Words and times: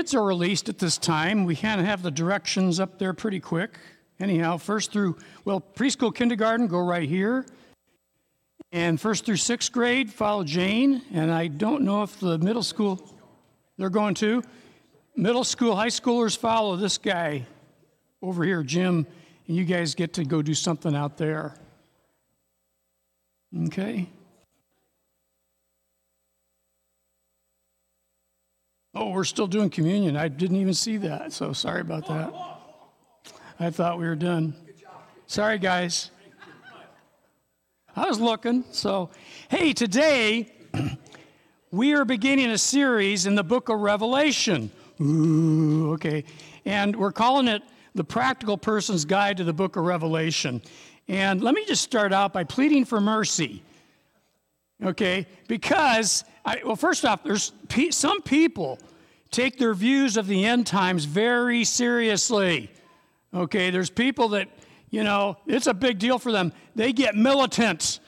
kids 0.00 0.14
are 0.14 0.24
released 0.24 0.70
at 0.70 0.78
this 0.78 0.96
time. 0.96 1.44
We 1.44 1.54
kind 1.54 1.78
of 1.78 1.86
have 1.86 2.00
the 2.00 2.10
directions 2.10 2.80
up 2.80 2.98
there 2.98 3.12
pretty 3.12 3.38
quick. 3.38 3.76
Anyhow, 4.18 4.56
first 4.56 4.92
through, 4.92 5.18
well, 5.44 5.60
preschool, 5.60 6.14
kindergarten, 6.14 6.68
go 6.68 6.78
right 6.78 7.06
here. 7.06 7.44
And 8.72 8.98
first 8.98 9.26
through 9.26 9.36
sixth 9.36 9.70
grade, 9.70 10.10
follow 10.10 10.42
Jane. 10.42 11.02
And 11.12 11.30
I 11.30 11.48
don't 11.48 11.82
know 11.82 12.02
if 12.02 12.18
the 12.18 12.38
middle 12.38 12.62
school, 12.62 13.14
they're 13.76 13.90
going 13.90 14.14
to. 14.14 14.42
Middle 15.16 15.44
school, 15.44 15.76
high 15.76 15.88
schoolers 15.88 16.34
follow 16.34 16.76
this 16.76 16.96
guy 16.96 17.44
over 18.22 18.42
here, 18.42 18.62
Jim. 18.62 19.06
And 19.48 19.54
you 19.54 19.66
guys 19.66 19.94
get 19.94 20.14
to 20.14 20.24
go 20.24 20.40
do 20.40 20.54
something 20.54 20.96
out 20.96 21.18
there. 21.18 21.54
Okay? 23.66 24.08
Oh, 28.92 29.10
we're 29.10 29.24
still 29.24 29.46
doing 29.46 29.70
communion. 29.70 30.16
I 30.16 30.26
didn't 30.26 30.56
even 30.56 30.74
see 30.74 30.96
that, 30.98 31.32
so 31.32 31.52
sorry 31.52 31.80
about 31.80 32.08
that. 32.08 32.34
I 33.60 33.70
thought 33.70 33.98
we 33.98 34.06
were 34.06 34.16
done. 34.16 34.54
Sorry, 35.26 35.58
guys. 35.58 36.10
I 37.94 38.08
was 38.08 38.18
looking. 38.18 38.64
So, 38.72 39.10
hey, 39.48 39.72
today 39.72 40.52
we 41.70 41.92
are 41.92 42.04
beginning 42.04 42.50
a 42.50 42.58
series 42.58 43.26
in 43.26 43.36
the 43.36 43.44
book 43.44 43.68
of 43.68 43.78
Revelation. 43.78 44.72
Ooh, 45.00 45.92
okay. 45.92 46.24
And 46.64 46.96
we're 46.96 47.12
calling 47.12 47.46
it 47.46 47.62
The 47.94 48.04
Practical 48.04 48.58
Person's 48.58 49.04
Guide 49.04 49.36
to 49.36 49.44
the 49.44 49.52
Book 49.52 49.76
of 49.76 49.84
Revelation. 49.84 50.62
And 51.06 51.42
let 51.42 51.54
me 51.54 51.64
just 51.64 51.82
start 51.82 52.12
out 52.12 52.32
by 52.32 52.42
pleading 52.42 52.84
for 52.84 53.00
mercy. 53.00 53.62
Okay? 54.82 55.26
Because, 55.48 56.24
I, 56.44 56.60
well, 56.64 56.76
first 56.76 57.04
off, 57.04 57.22
there's 57.22 57.50
pe- 57.68 57.90
some 57.90 58.22
people 58.22 58.78
take 59.30 59.58
their 59.58 59.74
views 59.74 60.16
of 60.16 60.26
the 60.26 60.44
end 60.44 60.66
times 60.66 61.04
very 61.04 61.64
seriously. 61.64 62.70
Okay? 63.34 63.70
There's 63.70 63.90
people 63.90 64.28
that, 64.30 64.48
you 64.90 65.04
know, 65.04 65.36
it's 65.46 65.66
a 65.66 65.74
big 65.74 65.98
deal 65.98 66.18
for 66.18 66.32
them. 66.32 66.52
They 66.74 66.92
get 66.92 67.14
militant. 67.14 68.00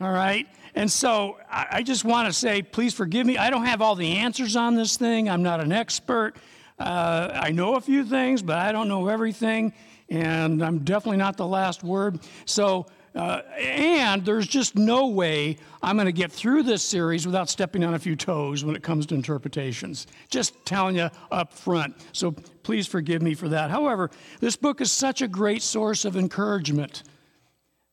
All 0.00 0.12
right? 0.12 0.46
And 0.74 0.90
so 0.90 1.38
I, 1.50 1.66
I 1.70 1.82
just 1.82 2.04
want 2.04 2.26
to 2.26 2.32
say, 2.32 2.62
please 2.62 2.94
forgive 2.94 3.26
me. 3.26 3.38
I 3.38 3.50
don't 3.50 3.64
have 3.64 3.80
all 3.80 3.94
the 3.94 4.16
answers 4.16 4.56
on 4.56 4.74
this 4.74 4.96
thing. 4.96 5.28
I'm 5.28 5.42
not 5.42 5.60
an 5.60 5.72
expert. 5.72 6.34
Uh, 6.78 7.30
I 7.32 7.50
know 7.50 7.74
a 7.74 7.80
few 7.80 8.04
things, 8.04 8.42
but 8.42 8.56
I 8.56 8.72
don't 8.72 8.88
know 8.88 9.08
everything 9.08 9.72
and 10.08 10.62
I'm 10.62 10.80
definitely 10.80 11.18
not 11.18 11.36
the 11.36 11.46
last 11.46 11.84
word. 11.84 12.20
So, 12.44 12.86
uh, 13.14 13.42
and 13.58 14.24
there's 14.24 14.46
just 14.46 14.76
no 14.76 15.08
way 15.08 15.58
I'm 15.82 15.96
going 15.96 16.06
to 16.06 16.12
get 16.12 16.30
through 16.30 16.62
this 16.64 16.82
series 16.82 17.26
without 17.26 17.48
stepping 17.48 17.84
on 17.84 17.94
a 17.94 17.98
few 17.98 18.16
toes 18.16 18.64
when 18.64 18.76
it 18.76 18.82
comes 18.82 19.06
to 19.06 19.14
interpretations. 19.14 20.06
Just 20.28 20.54
telling 20.64 20.96
you 20.96 21.10
up 21.30 21.52
front. 21.52 21.96
So 22.12 22.32
please 22.62 22.86
forgive 22.86 23.22
me 23.22 23.34
for 23.34 23.48
that. 23.48 23.70
However, 23.70 24.10
this 24.40 24.56
book 24.56 24.80
is 24.80 24.92
such 24.92 25.22
a 25.22 25.28
great 25.28 25.62
source 25.62 26.04
of 26.04 26.16
encouragement 26.16 27.02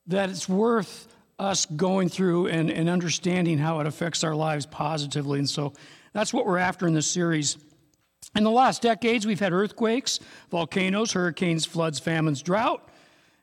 that 0.07 0.29
it's 0.29 0.47
worth 0.47 1.07
us 1.39 1.65
going 1.65 2.09
through 2.09 2.47
and, 2.47 2.69
and 2.69 2.89
understanding 2.89 3.57
how 3.57 3.79
it 3.79 3.87
affects 3.87 4.23
our 4.23 4.35
lives 4.35 4.65
positively. 4.65 5.39
And 5.39 5.49
so 5.49 5.73
that's 6.13 6.33
what 6.33 6.45
we're 6.45 6.57
after 6.57 6.87
in 6.87 6.93
this 6.93 7.07
series. 7.07 7.57
In 8.35 8.43
the 8.43 8.51
last 8.51 8.81
decades, 8.81 9.25
we've 9.25 9.39
had 9.39 9.53
earthquakes, 9.53 10.19
volcanoes, 10.49 11.11
hurricanes, 11.11 11.65
floods, 11.65 11.99
famines, 11.99 12.41
drought, 12.41 12.89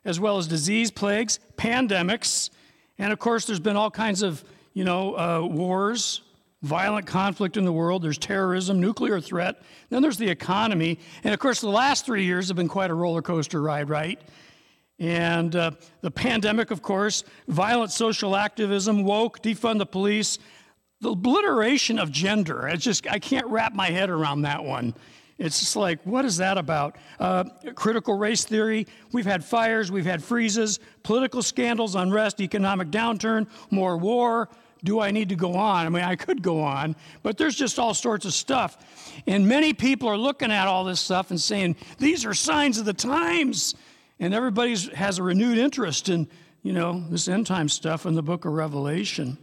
as 0.05 0.19
well 0.19 0.37
as 0.37 0.47
disease, 0.47 0.91
plagues, 0.91 1.39
pandemics, 1.57 2.49
and 2.97 3.11
of 3.11 3.19
course, 3.19 3.45
there's 3.45 3.59
been 3.59 3.75
all 3.75 3.91
kinds 3.91 4.21
of, 4.21 4.43
you 4.73 4.83
know, 4.83 5.17
uh, 5.17 5.47
wars, 5.47 6.21
violent 6.61 7.05
conflict 7.05 7.57
in 7.57 7.65
the 7.65 7.73
world. 7.73 8.01
There's 8.01 8.17
terrorism, 8.17 8.79
nuclear 8.79 9.19
threat. 9.19 9.61
Then 9.89 10.01
there's 10.01 10.17
the 10.17 10.29
economy, 10.29 10.99
and 11.23 11.33
of 11.33 11.39
course, 11.39 11.59
the 11.61 11.69
last 11.69 12.05
three 12.05 12.23
years 12.23 12.47
have 12.47 12.57
been 12.57 12.67
quite 12.67 12.91
a 12.91 12.93
roller 12.93 13.21
coaster 13.21 13.61
ride, 13.61 13.89
right? 13.89 14.21
And 14.99 15.55
uh, 15.55 15.71
the 16.01 16.11
pandemic, 16.11 16.71
of 16.71 16.81
course, 16.81 17.23
violent 17.47 17.91
social 17.91 18.35
activism, 18.35 19.03
woke, 19.03 19.41
defund 19.41 19.79
the 19.79 19.85
police, 19.85 20.37
the 21.01 21.11
obliteration 21.11 21.99
of 21.99 22.11
gender. 22.11 22.67
It's 22.67 22.83
just, 22.83 23.05
I 23.11 23.19
can't 23.19 23.47
wrap 23.47 23.73
my 23.73 23.89
head 23.89 24.09
around 24.09 24.43
that 24.43 24.63
one. 24.63 24.93
It's 25.37 25.59
just 25.59 25.75
like, 25.75 25.99
what 26.03 26.25
is 26.25 26.37
that 26.37 26.57
about? 26.57 26.95
Uh, 27.19 27.45
critical 27.75 28.17
race 28.17 28.45
theory. 28.45 28.87
We've 29.11 29.25
had 29.25 29.43
fires, 29.43 29.91
we've 29.91 30.05
had 30.05 30.23
freezes, 30.23 30.79
political 31.01 31.41
scandals, 31.41 31.95
unrest, 31.95 32.39
economic 32.39 32.89
downturn, 32.89 33.47
more 33.71 33.97
war. 33.97 34.49
Do 34.83 34.99
I 34.99 35.11
need 35.11 35.29
to 35.29 35.35
go 35.35 35.53
on? 35.53 35.85
I 35.85 35.89
mean, 35.89 36.03
I 36.03 36.15
could 36.15 36.41
go 36.41 36.61
on, 36.61 36.95
but 37.23 37.37
there's 37.37 37.55
just 37.55 37.79
all 37.79 37.93
sorts 37.93 38.25
of 38.25 38.33
stuff. 38.33 38.77
And 39.25 39.47
many 39.47 39.73
people 39.73 40.09
are 40.09 40.17
looking 40.17 40.51
at 40.51 40.67
all 40.67 40.83
this 40.83 40.99
stuff 40.99 41.31
and 41.31 41.39
saying, 41.39 41.77
these 41.99 42.25
are 42.25 42.33
signs 42.33 42.77
of 42.77 42.85
the 42.85 42.93
times. 42.93 43.75
And 44.19 44.33
everybody 44.33 44.75
has 44.93 45.19
a 45.19 45.23
renewed 45.23 45.57
interest 45.57 46.09
in, 46.09 46.27
you 46.63 46.73
know, 46.73 47.01
this 47.09 47.29
end 47.29 47.47
time 47.47 47.69
stuff 47.69 48.05
in 48.05 48.13
the 48.13 48.21
book 48.21 48.43
of 48.45 48.51
Revelation. 48.51 49.37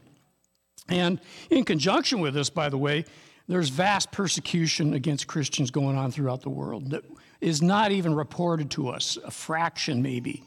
And 0.88 1.20
in 1.48 1.64
conjunction 1.64 2.20
with 2.20 2.34
this, 2.34 2.50
by 2.50 2.68
the 2.68 2.78
way, 2.78 3.06
there's 3.50 3.68
vast 3.68 4.12
persecution 4.12 4.94
against 4.94 5.26
Christians 5.26 5.70
going 5.70 5.96
on 5.96 6.12
throughout 6.12 6.42
the 6.42 6.50
world 6.50 6.90
that 6.90 7.04
is 7.40 7.60
not 7.60 7.90
even 7.90 8.14
reported 8.14 8.70
to 8.72 8.88
us, 8.88 9.18
a 9.24 9.30
fraction 9.30 10.02
maybe. 10.02 10.44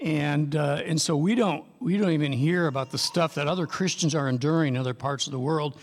And, 0.00 0.56
uh, 0.56 0.82
and 0.84 1.00
so 1.00 1.16
we 1.16 1.36
don't, 1.36 1.64
we 1.78 1.96
don't 1.96 2.10
even 2.10 2.32
hear 2.32 2.66
about 2.66 2.90
the 2.90 2.98
stuff 2.98 3.36
that 3.36 3.46
other 3.46 3.68
Christians 3.68 4.16
are 4.16 4.28
enduring 4.28 4.74
in 4.74 4.80
other 4.80 4.94
parts 4.94 5.26
of 5.26 5.32
the 5.32 5.38
world. 5.38 5.78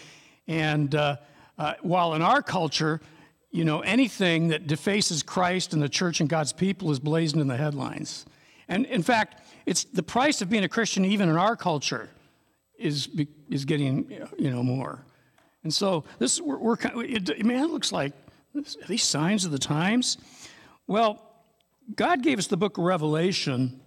And 0.46 0.94
uh, 0.94 1.18
uh, 1.58 1.76
while 1.84 2.14
in 2.16 2.22
our 2.22 2.42
culture, 2.42 3.00
you 3.52 3.64
know, 3.64 3.80
anything 3.80 4.50
that 4.50 4.68
defaces 4.68 5.24
Christ 5.24 5.72
and 5.72 5.82
the 5.82 5.88
church 5.88 6.20
and 6.20 6.30
God's 6.30 6.52
people 6.52 6.92
is 6.92 7.00
blazoned 7.00 7.42
in 7.42 7.48
the 7.48 7.56
headlines. 7.56 8.26
And 8.68 8.86
in 8.88 9.04
fact, 9.04 9.42
it's 9.66 9.86
the 9.86 10.04
price 10.04 10.42
of 10.42 10.50
being 10.50 10.66
a 10.66 10.70
Christian, 10.70 11.06
even 11.06 11.30
in 11.30 11.38
our 11.38 11.56
culture, 11.56 12.10
is, 12.78 13.08
is 13.50 13.64
getting, 13.64 14.12
you 14.38 14.52
know, 14.52 14.64
more. 14.64 15.06
And 15.64 15.74
so 15.74 16.06
this, 16.20 16.40
we're, 16.40 16.58
we're 16.58 16.78
it, 17.04 17.46
man, 17.46 17.64
it 17.64 17.70
looks 17.70 17.92
like 17.92 18.14
these 18.88 19.04
signs 19.04 19.46
of 19.46 19.52
the 19.52 19.60
times. 19.60 20.18
Well, 20.88 21.26
God 21.96 22.24
gave 22.24 22.40
us 22.40 22.48
the 22.48 22.58
book 22.58 22.78
of 22.78 22.84
Revelation 22.84 23.80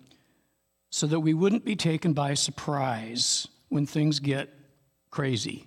so 0.90 1.06
that 1.06 1.20
we 1.20 1.34
wouldn't 1.34 1.64
be 1.64 1.76
taken 1.76 2.12
by 2.12 2.34
surprise 2.34 3.48
when 3.68 3.86
things 3.86 4.20
get 4.20 4.50
crazy. 5.10 5.66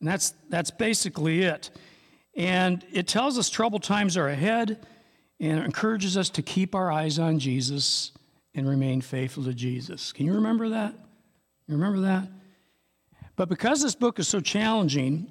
And 0.00 0.08
that's, 0.08 0.34
that's 0.48 0.70
basically 0.70 1.42
it. 1.42 1.70
And 2.36 2.84
it 2.92 3.08
tells 3.08 3.36
us 3.36 3.50
troubled 3.50 3.82
times 3.82 4.16
are 4.16 4.28
ahead 4.28 4.86
and 5.40 5.64
encourages 5.64 6.16
us 6.16 6.30
to 6.30 6.42
keep 6.42 6.74
our 6.74 6.90
eyes 6.90 7.18
on 7.18 7.38
Jesus 7.38 8.12
and 8.54 8.68
remain 8.68 9.00
faithful 9.00 9.44
to 9.44 9.54
Jesus. 9.54 10.12
Can 10.12 10.26
you 10.26 10.34
remember 10.34 10.68
that? 10.68 10.94
You 11.66 11.74
remember 11.74 12.00
that? 12.02 12.28
But 13.38 13.48
because 13.48 13.80
this 13.80 13.94
book 13.94 14.18
is 14.18 14.26
so 14.26 14.40
challenging, 14.40 15.28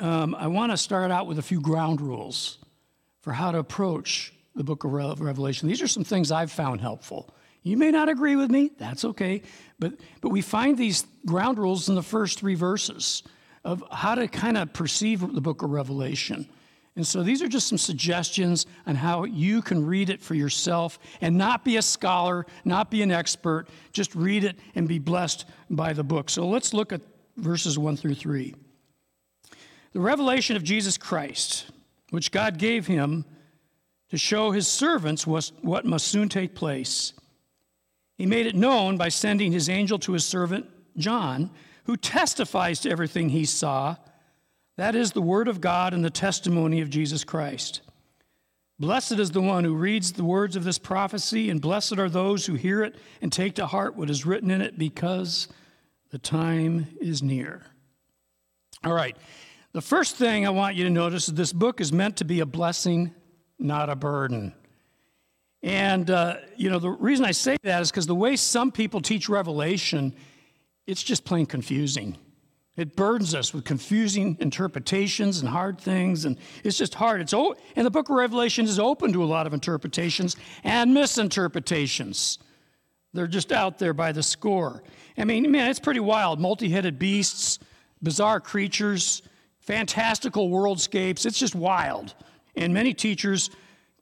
um, 0.00 0.34
I 0.34 0.48
want 0.48 0.72
to 0.72 0.76
start 0.76 1.12
out 1.12 1.28
with 1.28 1.38
a 1.38 1.42
few 1.42 1.60
ground 1.60 2.00
rules 2.00 2.58
for 3.20 3.32
how 3.32 3.52
to 3.52 3.58
approach 3.58 4.32
the 4.56 4.64
book 4.64 4.82
of 4.82 4.92
Revelation. 4.92 5.68
These 5.68 5.80
are 5.82 5.86
some 5.86 6.02
things 6.02 6.32
I've 6.32 6.50
found 6.50 6.80
helpful. 6.80 7.32
You 7.62 7.76
may 7.76 7.92
not 7.92 8.08
agree 8.08 8.34
with 8.34 8.50
me, 8.50 8.72
that's 8.76 9.04
okay. 9.04 9.42
But, 9.78 9.94
but 10.20 10.30
we 10.30 10.42
find 10.42 10.76
these 10.76 11.06
ground 11.24 11.58
rules 11.58 11.88
in 11.88 11.94
the 11.94 12.02
first 12.02 12.40
three 12.40 12.56
verses 12.56 13.22
of 13.62 13.84
how 13.92 14.16
to 14.16 14.26
kind 14.26 14.56
of 14.56 14.72
perceive 14.72 15.20
the 15.32 15.40
book 15.40 15.62
of 15.62 15.70
Revelation. 15.70 16.48
And 16.96 17.06
so 17.06 17.22
these 17.22 17.42
are 17.42 17.48
just 17.48 17.68
some 17.68 17.76
suggestions 17.76 18.64
on 18.86 18.94
how 18.94 19.24
you 19.24 19.60
can 19.60 19.84
read 19.84 20.08
it 20.08 20.22
for 20.22 20.34
yourself 20.34 20.98
and 21.20 21.36
not 21.36 21.62
be 21.62 21.76
a 21.76 21.82
scholar, 21.82 22.46
not 22.64 22.90
be 22.90 23.02
an 23.02 23.10
expert, 23.10 23.68
just 23.92 24.14
read 24.14 24.44
it 24.44 24.56
and 24.74 24.88
be 24.88 24.98
blessed 24.98 25.44
by 25.68 25.92
the 25.92 26.02
book. 26.02 26.30
So 26.30 26.48
let's 26.48 26.72
look 26.72 26.94
at 26.94 27.02
verses 27.36 27.78
1 27.78 27.98
through 27.98 28.14
3. 28.14 28.54
The 29.92 30.00
revelation 30.00 30.56
of 30.56 30.64
Jesus 30.64 30.96
Christ, 30.96 31.66
which 32.10 32.32
God 32.32 32.56
gave 32.56 32.86
him 32.86 33.26
to 34.08 34.16
show 34.16 34.50
his 34.50 34.66
servants 34.66 35.26
what 35.26 35.84
must 35.84 36.08
soon 36.08 36.30
take 36.30 36.54
place. 36.54 37.12
He 38.16 38.24
made 38.24 38.46
it 38.46 38.54
known 38.54 38.96
by 38.96 39.10
sending 39.10 39.52
his 39.52 39.68
angel 39.68 39.98
to 39.98 40.12
his 40.12 40.24
servant 40.24 40.66
John, 40.96 41.50
who 41.84 41.98
testifies 41.98 42.80
to 42.80 42.90
everything 42.90 43.28
he 43.28 43.44
saw 43.44 43.96
that 44.76 44.94
is 44.94 45.12
the 45.12 45.22
word 45.22 45.48
of 45.48 45.60
God 45.60 45.94
and 45.94 46.04
the 46.04 46.10
testimony 46.10 46.80
of 46.80 46.90
Jesus 46.90 47.24
Christ. 47.24 47.80
Blessed 48.78 49.12
is 49.12 49.30
the 49.30 49.40
one 49.40 49.64
who 49.64 49.74
reads 49.74 50.12
the 50.12 50.24
words 50.24 50.54
of 50.54 50.64
this 50.64 50.78
prophecy, 50.78 51.48
and 51.48 51.62
blessed 51.62 51.98
are 51.98 52.10
those 52.10 52.44
who 52.44 52.54
hear 52.54 52.82
it 52.84 52.96
and 53.22 53.32
take 53.32 53.54
to 53.54 53.66
heart 53.66 53.96
what 53.96 54.10
is 54.10 54.26
written 54.26 54.50
in 54.50 54.60
it, 54.60 54.78
because 54.78 55.48
the 56.10 56.18
time 56.18 56.86
is 57.00 57.22
near. 57.22 57.62
All 58.84 58.92
right. 58.92 59.16
The 59.72 59.80
first 59.80 60.16
thing 60.16 60.46
I 60.46 60.50
want 60.50 60.76
you 60.76 60.84
to 60.84 60.90
notice 60.90 61.28
is 61.28 61.34
this 61.34 61.52
book 61.52 61.80
is 61.80 61.92
meant 61.92 62.16
to 62.18 62.24
be 62.24 62.40
a 62.40 62.46
blessing, 62.46 63.14
not 63.58 63.88
a 63.88 63.96
burden. 63.96 64.54
And, 65.62 66.10
uh, 66.10 66.36
you 66.56 66.70
know, 66.70 66.78
the 66.78 66.90
reason 66.90 67.24
I 67.24 67.32
say 67.32 67.56
that 67.62 67.82
is 67.82 67.90
because 67.90 68.06
the 68.06 68.14
way 68.14 68.36
some 68.36 68.70
people 68.70 69.00
teach 69.00 69.28
Revelation, 69.28 70.14
it's 70.86 71.02
just 71.02 71.24
plain 71.24 71.46
confusing. 71.46 72.16
It 72.76 72.94
burdens 72.94 73.34
us 73.34 73.54
with 73.54 73.64
confusing 73.64 74.36
interpretations 74.38 75.40
and 75.40 75.48
hard 75.48 75.78
things, 75.80 76.26
and 76.26 76.36
it's 76.62 76.76
just 76.76 76.94
hard. 76.94 77.22
It's 77.22 77.32
o- 77.32 77.56
and 77.74 77.86
the 77.86 77.90
book 77.90 78.10
of 78.10 78.16
Revelation 78.16 78.66
is 78.66 78.78
open 78.78 79.12
to 79.14 79.24
a 79.24 79.26
lot 79.26 79.46
of 79.46 79.54
interpretations 79.54 80.36
and 80.62 80.92
misinterpretations. 80.92 82.38
They're 83.14 83.26
just 83.26 83.50
out 83.50 83.78
there 83.78 83.94
by 83.94 84.12
the 84.12 84.22
score. 84.22 84.82
I 85.16 85.24
mean, 85.24 85.50
man, 85.50 85.70
it's 85.70 85.80
pretty 85.80 86.00
wild. 86.00 86.38
Multi-headed 86.38 86.98
beasts, 86.98 87.58
bizarre 88.02 88.40
creatures, 88.40 89.22
fantastical 89.60 90.50
worldscapes. 90.50 91.24
It's 91.24 91.38
just 91.38 91.54
wild. 91.54 92.14
And 92.56 92.74
many 92.74 92.92
teachers 92.92 93.48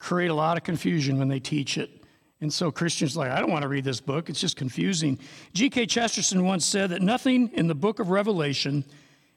create 0.00 0.30
a 0.30 0.34
lot 0.34 0.56
of 0.56 0.64
confusion 0.64 1.16
when 1.18 1.28
they 1.28 1.38
teach 1.38 1.78
it. 1.78 2.03
And 2.44 2.52
so 2.52 2.70
Christians 2.70 3.17
like, 3.17 3.31
I 3.31 3.41
don't 3.41 3.50
want 3.50 3.62
to 3.62 3.69
read 3.69 3.85
this 3.85 4.02
book. 4.02 4.29
It's 4.29 4.38
just 4.38 4.55
confusing. 4.55 5.19
G.K. 5.55 5.87
Chesterton 5.87 6.44
once 6.44 6.67
said 6.67 6.91
that 6.91 7.00
nothing 7.00 7.49
in 7.55 7.69
the 7.69 7.75
book 7.75 8.00
of 8.00 8.11
Revelation 8.11 8.85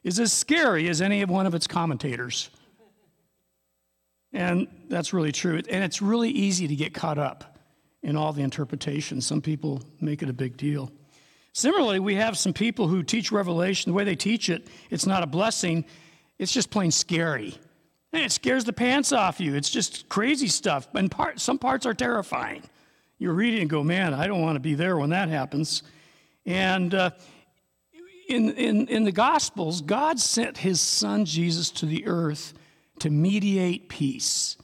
is 0.03 0.19
as 0.19 0.33
scary 0.33 0.89
as 0.89 1.01
any 1.01 1.21
of 1.21 1.29
one 1.29 1.45
of 1.45 1.55
its 1.55 1.67
commentators. 1.67 2.49
And 4.33 4.67
that's 4.89 5.13
really 5.13 5.31
true. 5.31 5.61
And 5.69 5.85
it's 5.85 6.01
really 6.01 6.29
easy 6.29 6.67
to 6.67 6.75
get 6.75 6.93
caught 6.93 7.17
up 7.17 7.57
in 8.03 8.17
all 8.17 8.33
the 8.33 8.41
interpretations. 8.41 9.25
Some 9.25 9.41
people 9.41 9.81
make 10.01 10.21
it 10.21 10.27
a 10.27 10.33
big 10.33 10.57
deal. 10.57 10.91
Similarly, 11.53 12.01
we 12.01 12.15
have 12.15 12.37
some 12.37 12.51
people 12.51 12.89
who 12.89 13.03
teach 13.03 13.31
Revelation, 13.31 13.93
the 13.93 13.95
way 13.95 14.03
they 14.03 14.17
teach 14.17 14.49
it, 14.49 14.67
it's 14.89 15.05
not 15.05 15.23
a 15.23 15.27
blessing, 15.27 15.85
it's 16.39 16.51
just 16.51 16.71
plain 16.71 16.91
scary. 16.91 17.55
And 18.11 18.21
it 18.21 18.33
scares 18.33 18.65
the 18.65 18.73
pants 18.73 19.13
off 19.13 19.39
you. 19.39 19.55
It's 19.55 19.69
just 19.69 20.09
crazy 20.09 20.47
stuff. 20.49 20.89
And 20.93 21.09
part, 21.09 21.39
some 21.39 21.57
parts 21.57 21.85
are 21.85 21.93
terrifying 21.93 22.63
you 23.17 23.31
read 23.31 23.55
it 23.55 23.61
and 23.61 23.69
go, 23.69 23.83
man, 23.83 24.13
I 24.13 24.27
don't 24.27 24.41
want 24.41 24.55
to 24.55 24.59
be 24.59 24.75
there 24.75 24.97
when 24.97 25.09
that 25.09 25.29
happens. 25.29 25.83
And 26.45 26.93
uh, 26.93 27.11
in, 28.29 28.51
in, 28.51 28.87
in 28.87 29.03
the 29.03 29.11
Gospels, 29.11 29.81
God 29.81 30.19
sent 30.19 30.57
his 30.57 30.79
son 30.79 31.25
Jesus 31.25 31.71
to 31.71 31.85
the 31.85 32.05
earth 32.05 32.53
to 32.99 33.09
mediate 33.09 33.89
peace. 33.89 34.57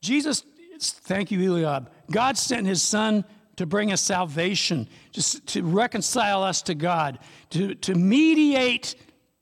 Jesus, 0.00 0.44
thank 0.80 1.30
you, 1.30 1.40
Eliab. 1.40 1.90
God 2.10 2.36
sent 2.36 2.66
his 2.66 2.82
son 2.82 3.24
to 3.56 3.66
bring 3.66 3.92
us 3.92 4.00
salvation, 4.00 4.88
just 5.12 5.46
to 5.46 5.62
reconcile 5.62 6.42
us 6.42 6.62
to 6.62 6.74
God, 6.74 7.18
to, 7.50 7.74
to 7.76 7.94
mediate 7.94 8.94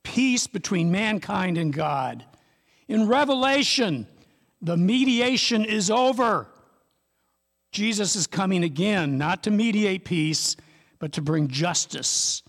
peace 0.02 0.46
between 0.46 0.90
mankind 0.90 1.56
and 1.56 1.72
God. 1.72 2.24
In 2.88 3.06
Revelation, 3.06 4.06
the 4.60 4.76
mediation 4.76 5.64
is 5.64 5.90
over. 5.90 6.48
Jesus 7.70 8.16
is 8.16 8.26
coming 8.26 8.64
again, 8.64 9.16
not 9.18 9.42
to 9.44 9.50
mediate 9.50 10.04
peace, 10.04 10.56
but 10.98 11.12
to 11.12 11.22
bring 11.22 11.48
justice 11.48 12.42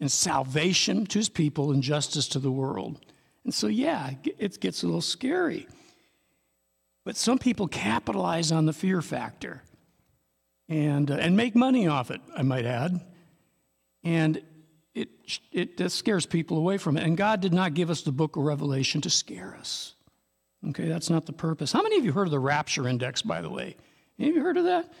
and 0.00 0.10
salvation 0.10 1.06
to 1.06 1.18
his 1.18 1.28
people 1.28 1.72
and 1.72 1.82
justice 1.82 2.28
to 2.28 2.38
the 2.38 2.50
world. 2.50 3.00
And 3.44 3.52
so, 3.52 3.66
yeah, 3.66 4.12
it 4.38 4.60
gets 4.60 4.82
a 4.82 4.86
little 4.86 5.00
scary. 5.00 5.66
But 7.04 7.16
some 7.16 7.38
people 7.38 7.66
capitalize 7.66 8.52
on 8.52 8.66
the 8.66 8.72
fear 8.72 9.02
factor 9.02 9.62
and, 10.68 11.10
uh, 11.10 11.14
and 11.14 11.36
make 11.36 11.56
money 11.56 11.88
off 11.88 12.10
it, 12.10 12.20
I 12.36 12.42
might 12.42 12.64
add. 12.64 13.00
And 14.04 14.42
it, 14.94 15.08
it, 15.50 15.80
it 15.80 15.90
scares 15.90 16.26
people 16.26 16.58
away 16.58 16.78
from 16.78 16.96
it. 16.96 17.04
And 17.04 17.16
God 17.16 17.40
did 17.40 17.52
not 17.52 17.74
give 17.74 17.90
us 17.90 18.02
the 18.02 18.12
book 18.12 18.36
of 18.36 18.44
Revelation 18.44 19.00
to 19.00 19.10
scare 19.10 19.56
us. 19.58 19.94
Okay, 20.68 20.86
that's 20.86 21.10
not 21.10 21.26
the 21.26 21.32
purpose. 21.32 21.72
How 21.72 21.82
many 21.82 21.98
of 21.98 22.04
you 22.04 22.12
heard 22.12 22.28
of 22.28 22.30
the 22.30 22.38
Rapture 22.38 22.86
Index, 22.86 23.22
by 23.22 23.40
the 23.40 23.50
way? 23.50 23.76
Have 24.18 24.34
you 24.34 24.42
heard 24.42 24.56
of 24.56 24.64
that? 24.64 24.92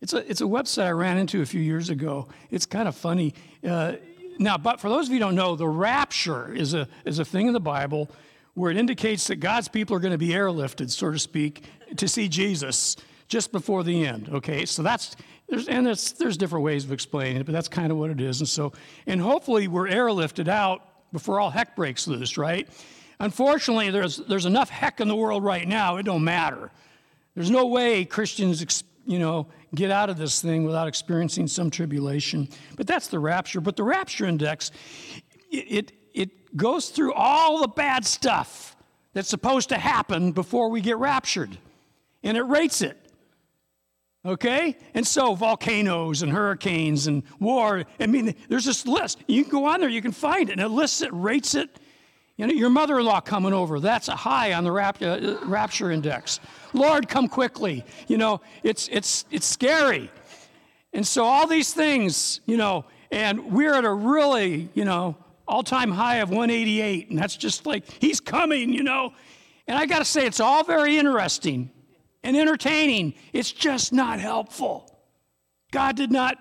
It's 0.00 0.12
a, 0.12 0.30
it's 0.30 0.40
a 0.40 0.44
website 0.44 0.86
I 0.86 0.90
ran 0.90 1.18
into 1.18 1.42
a 1.42 1.46
few 1.46 1.60
years 1.60 1.90
ago. 1.90 2.28
It's 2.50 2.66
kind 2.66 2.88
of 2.88 2.94
funny. 2.94 3.34
Uh, 3.66 3.94
now, 4.38 4.58
but 4.58 4.80
for 4.80 4.88
those 4.88 5.06
of 5.06 5.12
you 5.12 5.18
who 5.18 5.20
don't 5.20 5.34
know, 5.34 5.56
the 5.56 5.68
rapture 5.68 6.52
is 6.52 6.74
a, 6.74 6.88
is 7.04 7.18
a 7.18 7.24
thing 7.24 7.46
in 7.46 7.52
the 7.52 7.60
Bible 7.60 8.10
where 8.54 8.70
it 8.70 8.76
indicates 8.76 9.26
that 9.28 9.36
God's 9.36 9.68
people 9.68 9.96
are 9.96 10.00
going 10.00 10.12
to 10.12 10.18
be 10.18 10.28
airlifted, 10.28 10.90
so 10.90 11.10
to 11.10 11.18
speak, 11.18 11.64
to 11.96 12.08
see 12.08 12.28
Jesus 12.28 12.96
just 13.28 13.52
before 13.52 13.82
the 13.82 14.06
end. 14.06 14.28
Okay, 14.32 14.64
so 14.64 14.82
that's 14.82 15.16
there's 15.48 15.68
and 15.68 15.86
there's, 15.86 16.12
there's 16.12 16.36
different 16.36 16.64
ways 16.64 16.84
of 16.84 16.92
explaining 16.92 17.38
it, 17.38 17.46
but 17.46 17.52
that's 17.52 17.68
kind 17.68 17.90
of 17.90 17.98
what 17.98 18.10
it 18.10 18.20
is. 18.20 18.40
And 18.40 18.48
so, 18.48 18.72
and 19.06 19.20
hopefully 19.20 19.68
we're 19.68 19.88
airlifted 19.88 20.48
out 20.48 20.82
before 21.12 21.40
all 21.40 21.50
heck 21.50 21.76
breaks 21.76 22.06
loose, 22.06 22.38
right? 22.38 22.68
Unfortunately, 23.20 23.90
there's 23.90 24.18
there's 24.18 24.46
enough 24.46 24.70
heck 24.70 25.00
in 25.00 25.08
the 25.08 25.16
world 25.16 25.44
right 25.44 25.66
now; 25.66 25.96
it 25.96 26.04
don't 26.04 26.24
matter. 26.24 26.70
There's 27.34 27.50
no 27.50 27.66
way 27.66 28.04
Christians, 28.04 28.84
you 29.06 29.18
know, 29.18 29.48
get 29.74 29.90
out 29.90 30.08
of 30.08 30.16
this 30.16 30.40
thing 30.40 30.64
without 30.64 30.86
experiencing 30.86 31.48
some 31.48 31.70
tribulation. 31.70 32.48
But 32.76 32.86
that's 32.86 33.08
the 33.08 33.18
rapture. 33.18 33.60
But 33.60 33.76
the 33.76 33.82
rapture 33.82 34.26
index, 34.26 34.70
it, 35.50 35.90
it, 35.90 35.92
it 36.14 36.56
goes 36.56 36.90
through 36.90 37.12
all 37.14 37.60
the 37.60 37.68
bad 37.68 38.04
stuff 38.04 38.76
that's 39.12 39.28
supposed 39.28 39.68
to 39.70 39.78
happen 39.78 40.32
before 40.32 40.68
we 40.70 40.80
get 40.80 40.96
raptured, 40.98 41.56
and 42.22 42.36
it 42.36 42.42
rates 42.42 42.82
it. 42.82 42.98
Okay? 44.26 44.76
And 44.94 45.06
so 45.06 45.34
volcanoes 45.34 46.22
and 46.22 46.32
hurricanes 46.32 47.06
and 47.06 47.22
war, 47.38 47.84
I 48.00 48.06
mean, 48.06 48.34
there's 48.48 48.64
this 48.64 48.86
list. 48.86 49.22
You 49.26 49.42
can 49.42 49.50
go 49.50 49.66
on 49.66 49.80
there, 49.80 49.88
you 49.88 50.02
can 50.02 50.12
find 50.12 50.48
it, 50.48 50.52
and 50.52 50.60
it 50.60 50.68
lists 50.68 51.02
it, 51.02 51.10
rates 51.12 51.54
it. 51.54 51.78
You 52.36 52.46
know, 52.48 52.52
your 52.52 52.70
mother 52.70 52.98
in 52.98 53.06
law 53.06 53.20
coming 53.20 53.52
over, 53.52 53.78
that's 53.78 54.08
a 54.08 54.16
high 54.16 54.54
on 54.54 54.64
the 54.64 54.72
rap, 54.72 55.00
uh, 55.00 55.38
rapture 55.44 55.92
index. 55.92 56.40
Lord, 56.72 57.08
come 57.08 57.28
quickly. 57.28 57.84
You 58.08 58.18
know, 58.18 58.40
it's, 58.64 58.88
it's, 58.90 59.24
it's 59.30 59.46
scary. 59.46 60.10
And 60.92 61.06
so 61.06 61.24
all 61.24 61.46
these 61.46 61.72
things, 61.72 62.40
you 62.46 62.56
know, 62.56 62.84
and 63.10 63.52
we're 63.52 63.74
at 63.74 63.84
a 63.84 63.92
really, 63.92 64.68
you 64.74 64.84
know, 64.84 65.16
all 65.46 65.62
time 65.62 65.92
high 65.92 66.16
of 66.16 66.30
188. 66.30 67.10
And 67.10 67.18
that's 67.18 67.36
just 67.36 67.66
like, 67.66 67.84
he's 68.00 68.20
coming, 68.20 68.72
you 68.72 68.82
know. 68.82 69.12
And 69.68 69.78
I 69.78 69.86
got 69.86 70.00
to 70.00 70.04
say, 70.04 70.26
it's 70.26 70.40
all 70.40 70.64
very 70.64 70.98
interesting 70.98 71.70
and 72.24 72.36
entertaining. 72.36 73.14
It's 73.32 73.52
just 73.52 73.92
not 73.92 74.18
helpful. 74.18 74.90
God 75.70 75.96
did 75.96 76.10
not 76.10 76.38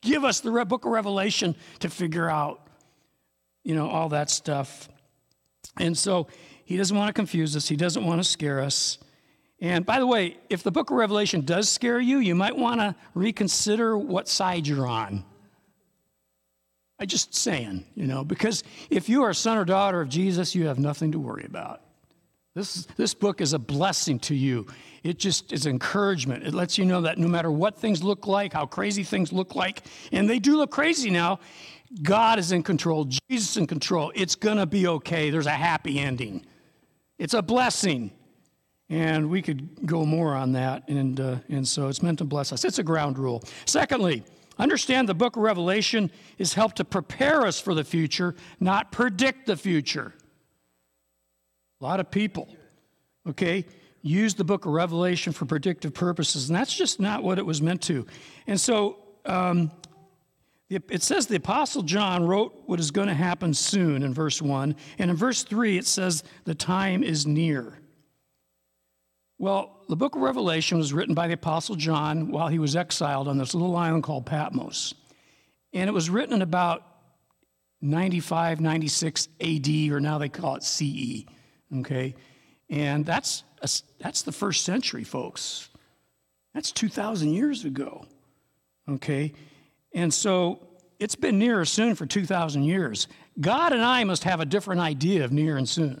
give 0.00 0.24
us 0.24 0.40
the 0.40 0.64
book 0.64 0.84
of 0.84 0.90
Revelation 0.90 1.54
to 1.80 1.88
figure 1.88 2.28
out, 2.28 2.66
you 3.62 3.74
know, 3.74 3.88
all 3.88 4.08
that 4.08 4.30
stuff. 4.30 4.88
And 5.78 5.96
so 5.96 6.26
he 6.64 6.76
doesn't 6.76 6.96
want 6.96 7.08
to 7.08 7.12
confuse 7.12 7.56
us, 7.56 7.68
he 7.68 7.76
doesn't 7.76 8.04
want 8.04 8.20
to 8.22 8.28
scare 8.28 8.60
us. 8.60 8.98
And 9.60 9.86
by 9.86 9.98
the 9.98 10.06
way, 10.06 10.36
if 10.50 10.62
the 10.62 10.70
book 10.70 10.90
of 10.90 10.96
Revelation 10.96 11.40
does 11.40 11.68
scare 11.68 11.98
you, 11.98 12.18
you 12.18 12.34
might 12.34 12.56
want 12.56 12.80
to 12.80 12.94
reconsider 13.14 13.96
what 13.96 14.28
side 14.28 14.66
you're 14.66 14.86
on. 14.86 15.24
I'm 16.98 17.06
just 17.06 17.34
saying, 17.34 17.86
you 17.94 18.06
know, 18.06 18.24
because 18.24 18.64
if 18.90 19.08
you 19.08 19.22
are 19.22 19.30
a 19.30 19.34
son 19.34 19.58
or 19.58 19.64
daughter 19.64 20.00
of 20.00 20.08
Jesus, 20.08 20.54
you 20.54 20.66
have 20.66 20.78
nothing 20.78 21.12
to 21.12 21.18
worry 21.18 21.44
about. 21.44 21.82
This, 22.54 22.86
this 22.96 23.12
book 23.12 23.42
is 23.42 23.52
a 23.52 23.58
blessing 23.58 24.18
to 24.20 24.34
you. 24.34 24.66
It 25.02 25.18
just 25.18 25.52
is 25.52 25.66
encouragement. 25.66 26.46
It 26.46 26.54
lets 26.54 26.78
you 26.78 26.86
know 26.86 27.02
that 27.02 27.18
no 27.18 27.28
matter 27.28 27.50
what 27.50 27.78
things 27.78 28.02
look 28.02 28.26
like, 28.26 28.54
how 28.54 28.64
crazy 28.64 29.04
things 29.04 29.30
look 29.30 29.54
like, 29.54 29.82
and 30.10 30.28
they 30.28 30.38
do 30.38 30.56
look 30.56 30.70
crazy 30.70 31.10
now, 31.10 31.38
God 32.02 32.38
is 32.38 32.52
in 32.52 32.62
control, 32.62 33.04
Jesus 33.04 33.50
is 33.50 33.56
in 33.56 33.66
control. 33.66 34.12
It's 34.14 34.34
going 34.34 34.56
to 34.56 34.66
be 34.66 34.86
okay. 34.86 35.30
There's 35.30 35.46
a 35.46 35.50
happy 35.50 35.98
ending. 35.98 36.44
It's 37.18 37.34
a 37.34 37.42
blessing. 37.42 38.10
And 38.88 39.30
we 39.30 39.42
could 39.42 39.86
go 39.86 40.04
more 40.04 40.34
on 40.34 40.52
that. 40.52 40.88
And, 40.88 41.18
uh, 41.18 41.36
and 41.48 41.66
so 41.66 41.88
it's 41.88 42.02
meant 42.02 42.18
to 42.18 42.24
bless 42.24 42.52
us. 42.52 42.64
It's 42.64 42.78
a 42.78 42.84
ground 42.84 43.18
rule. 43.18 43.42
Secondly, 43.64 44.22
understand 44.58 45.08
the 45.08 45.14
book 45.14 45.36
of 45.36 45.42
Revelation 45.42 46.10
is 46.38 46.54
helped 46.54 46.76
to 46.76 46.84
prepare 46.84 47.46
us 47.46 47.60
for 47.60 47.74
the 47.74 47.84
future, 47.84 48.34
not 48.60 48.92
predict 48.92 49.46
the 49.46 49.56
future. 49.56 50.14
A 51.80 51.84
lot 51.84 52.00
of 52.00 52.10
people, 52.10 52.48
okay, 53.28 53.66
use 54.02 54.34
the 54.34 54.44
book 54.44 54.64
of 54.66 54.72
Revelation 54.72 55.32
for 55.32 55.46
predictive 55.46 55.92
purposes, 55.92 56.48
and 56.48 56.56
that's 56.56 56.74
just 56.74 57.00
not 57.00 57.22
what 57.22 57.38
it 57.38 57.44
was 57.44 57.60
meant 57.60 57.82
to. 57.82 58.06
And 58.46 58.58
so 58.58 58.98
um, 59.26 59.72
it 60.68 61.02
says 61.02 61.26
the 61.26 61.36
Apostle 61.36 61.82
John 61.82 62.26
wrote 62.26 62.62
what 62.66 62.80
is 62.80 62.90
going 62.90 63.06
to 63.08 63.14
happen 63.14 63.54
soon 63.54 64.02
in 64.02 64.12
verse 64.12 64.42
1. 64.42 64.74
And 64.98 65.10
in 65.10 65.16
verse 65.16 65.44
3, 65.44 65.78
it 65.78 65.86
says 65.86 66.24
the 66.44 66.56
time 66.56 67.04
is 67.04 67.26
near. 67.26 67.78
Well, 69.38 69.84
the 69.88 69.96
book 69.96 70.16
of 70.16 70.22
Revelation 70.22 70.78
was 70.78 70.92
written 70.92 71.14
by 71.14 71.28
the 71.28 71.34
Apostle 71.34 71.76
John 71.76 72.30
while 72.30 72.48
he 72.48 72.58
was 72.58 72.74
exiled 72.74 73.28
on 73.28 73.38
this 73.38 73.54
little 73.54 73.76
island 73.76 74.02
called 74.02 74.26
Patmos. 74.26 74.94
And 75.72 75.88
it 75.88 75.92
was 75.92 76.10
written 76.10 76.34
in 76.34 76.42
about 76.42 76.82
95, 77.82 78.60
96 78.60 79.28
AD, 79.40 79.68
or 79.90 80.00
now 80.00 80.18
they 80.18 80.28
call 80.28 80.56
it 80.56 80.64
CE. 80.64 81.26
Okay? 81.78 82.14
And 82.70 83.04
that's, 83.04 83.44
a, 83.62 83.68
that's 84.00 84.22
the 84.22 84.32
first 84.32 84.64
century, 84.64 85.04
folks. 85.04 85.68
That's 86.54 86.72
2,000 86.72 87.32
years 87.32 87.64
ago. 87.64 88.06
Okay? 88.88 89.32
And 89.96 90.14
so 90.14 90.60
it's 91.00 91.16
been 91.16 91.40
near 91.40 91.60
or 91.60 91.64
soon 91.64 91.96
for 91.96 92.06
2,000 92.06 92.62
years. 92.62 93.08
God 93.40 93.72
and 93.72 93.82
I 93.82 94.04
must 94.04 94.22
have 94.22 94.40
a 94.40 94.44
different 94.44 94.80
idea 94.80 95.24
of 95.24 95.32
near 95.32 95.56
and 95.56 95.68
soon. 95.68 96.00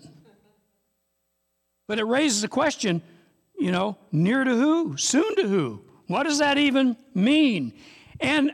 But 1.88 1.98
it 1.98 2.04
raises 2.04 2.44
a 2.44 2.48
question 2.48 3.02
you 3.58 3.72
know, 3.72 3.96
near 4.12 4.44
to 4.44 4.54
who? 4.54 4.96
Soon 4.96 5.34
to 5.36 5.48
who? 5.48 5.82
What 6.08 6.24
does 6.24 6.38
that 6.38 6.58
even 6.58 6.96
mean? 7.14 7.72
And 8.20 8.52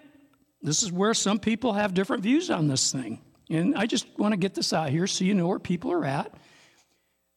this 0.62 0.82
is 0.82 0.92
where 0.92 1.14
some 1.14 1.38
people 1.38 1.72
have 1.72 1.92
different 1.92 2.22
views 2.22 2.50
on 2.50 2.68
this 2.68 2.92
thing. 2.92 3.20
And 3.50 3.76
I 3.76 3.86
just 3.86 4.06
want 4.18 4.32
to 4.32 4.36
get 4.36 4.54
this 4.54 4.72
out 4.72 4.90
here 4.90 5.06
so 5.06 5.24
you 5.24 5.34
know 5.34 5.48
where 5.48 5.58
people 5.58 5.92
are 5.92 6.04
at. 6.04 6.32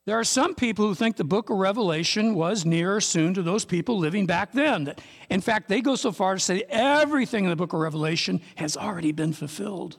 There 0.05 0.19
are 0.19 0.23
some 0.23 0.53
people 0.53 0.85
who 0.87 0.93
think 0.93 1.15
the 1.15 1.23
book 1.23 1.49
of 1.49 1.57
Revelation 1.57 2.35
was 2.35 2.63
near 2.63 2.95
or 2.95 3.01
soon 3.01 3.33
to 3.33 3.41
those 3.41 3.65
people 3.65 3.97
living 3.97 4.27
back 4.27 4.51
then. 4.51 4.93
In 5.31 5.41
fact, 5.41 5.67
they 5.67 5.81
go 5.81 5.95
so 5.95 6.11
far 6.11 6.35
to 6.35 6.39
say 6.39 6.63
everything 6.69 7.43
in 7.43 7.49
the 7.49 7.55
book 7.55 7.73
of 7.73 7.79
Revelation 7.79 8.39
has 8.55 8.77
already 8.77 9.11
been 9.11 9.33
fulfilled. 9.33 9.97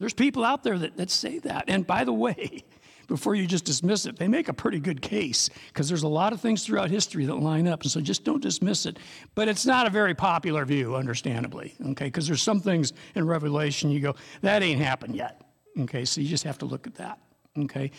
There's 0.00 0.14
people 0.14 0.42
out 0.42 0.62
there 0.62 0.78
that, 0.78 0.96
that 0.96 1.10
say 1.10 1.38
that. 1.40 1.64
And 1.68 1.86
by 1.86 2.04
the 2.04 2.14
way, 2.14 2.64
before 3.06 3.34
you 3.34 3.46
just 3.46 3.66
dismiss 3.66 4.06
it, 4.06 4.16
they 4.16 4.26
make 4.26 4.48
a 4.48 4.54
pretty 4.54 4.80
good 4.80 5.02
case 5.02 5.50
because 5.68 5.86
there's 5.86 6.02
a 6.02 6.08
lot 6.08 6.32
of 6.32 6.40
things 6.40 6.64
throughout 6.64 6.88
history 6.90 7.26
that 7.26 7.34
line 7.34 7.68
up. 7.68 7.82
And 7.82 7.90
so 7.90 8.00
just 8.00 8.24
don't 8.24 8.42
dismiss 8.42 8.86
it. 8.86 8.98
But 9.34 9.48
it's 9.48 9.66
not 9.66 9.86
a 9.86 9.90
very 9.90 10.14
popular 10.14 10.64
view, 10.64 10.96
understandably, 10.96 11.74
okay? 11.88 12.06
Because 12.06 12.26
there's 12.26 12.42
some 12.42 12.60
things 12.60 12.94
in 13.14 13.26
Revelation 13.26 13.90
you 13.90 14.00
go, 14.00 14.14
that 14.40 14.62
ain't 14.62 14.80
happened 14.80 15.14
yet, 15.14 15.42
okay? 15.80 16.06
So 16.06 16.22
you 16.22 16.28
just 16.28 16.44
have 16.44 16.56
to 16.58 16.64
look 16.64 16.86
at 16.86 16.94
that, 16.94 17.18
okay? 17.58 17.90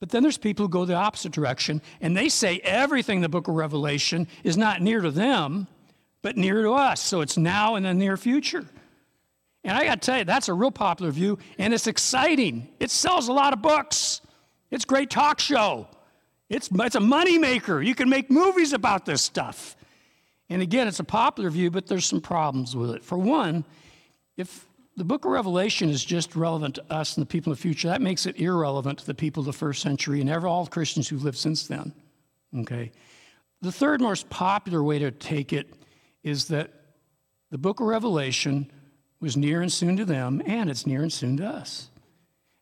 But 0.00 0.08
then 0.08 0.22
there's 0.22 0.38
people 0.38 0.64
who 0.64 0.70
go 0.70 0.84
the 0.86 0.94
opposite 0.94 1.32
direction 1.32 1.82
and 2.00 2.16
they 2.16 2.30
say 2.30 2.58
everything 2.64 3.16
in 3.16 3.22
the 3.22 3.28
book 3.28 3.48
of 3.48 3.54
Revelation 3.54 4.26
is 4.42 4.56
not 4.56 4.80
near 4.80 5.00
to 5.02 5.10
them, 5.10 5.68
but 6.22 6.36
near 6.36 6.62
to 6.62 6.72
us. 6.72 7.00
So 7.00 7.20
it's 7.20 7.36
now 7.36 7.76
in 7.76 7.82
the 7.82 7.92
near 7.92 8.16
future. 8.16 8.64
And 9.62 9.76
I 9.76 9.84
got 9.84 10.00
to 10.00 10.06
tell 10.06 10.18
you, 10.18 10.24
that's 10.24 10.48
a 10.48 10.54
real 10.54 10.70
popular 10.70 11.12
view 11.12 11.38
and 11.58 11.74
it's 11.74 11.86
exciting. 11.86 12.68
It 12.80 12.90
sells 12.90 13.28
a 13.28 13.32
lot 13.32 13.52
of 13.52 13.60
books, 13.60 14.22
it's 14.70 14.86
great 14.86 15.10
talk 15.10 15.38
show, 15.38 15.86
it's, 16.48 16.70
it's 16.72 16.96
a 16.96 17.00
moneymaker. 17.00 17.84
You 17.84 17.94
can 17.94 18.08
make 18.08 18.30
movies 18.30 18.72
about 18.72 19.04
this 19.04 19.20
stuff. 19.20 19.76
And 20.48 20.62
again, 20.62 20.88
it's 20.88 20.98
a 20.98 21.04
popular 21.04 21.50
view, 21.50 21.70
but 21.70 21.86
there's 21.86 22.06
some 22.06 22.20
problems 22.20 22.74
with 22.74 22.90
it. 22.90 23.04
For 23.04 23.18
one, 23.18 23.64
if 24.36 24.66
the 25.00 25.04
book 25.04 25.24
of 25.24 25.30
Revelation 25.30 25.88
is 25.88 26.04
just 26.04 26.36
relevant 26.36 26.74
to 26.74 26.84
us 26.92 27.16
and 27.16 27.22
the 27.22 27.26
people 27.26 27.50
of 27.50 27.58
the 27.58 27.62
future. 27.62 27.88
That 27.88 28.02
makes 28.02 28.26
it 28.26 28.38
irrelevant 28.38 28.98
to 28.98 29.06
the 29.06 29.14
people 29.14 29.40
of 29.40 29.46
the 29.46 29.52
first 29.54 29.80
century 29.80 30.20
and 30.20 30.28
ever 30.28 30.46
all 30.46 30.66
Christians 30.66 31.08
who've 31.08 31.24
lived 31.24 31.38
since 31.38 31.66
then. 31.66 31.94
Okay. 32.54 32.92
The 33.62 33.72
third 33.72 34.02
most 34.02 34.28
popular 34.28 34.82
way 34.82 34.98
to 34.98 35.10
take 35.10 35.54
it 35.54 35.72
is 36.22 36.48
that 36.48 36.70
the 37.50 37.56
book 37.56 37.80
of 37.80 37.86
Revelation 37.86 38.70
was 39.22 39.38
near 39.38 39.62
and 39.62 39.72
soon 39.72 39.96
to 39.96 40.04
them, 40.04 40.42
and 40.44 40.68
it's 40.68 40.86
near 40.86 41.00
and 41.00 41.10
soon 41.10 41.38
to 41.38 41.46
us. 41.46 41.88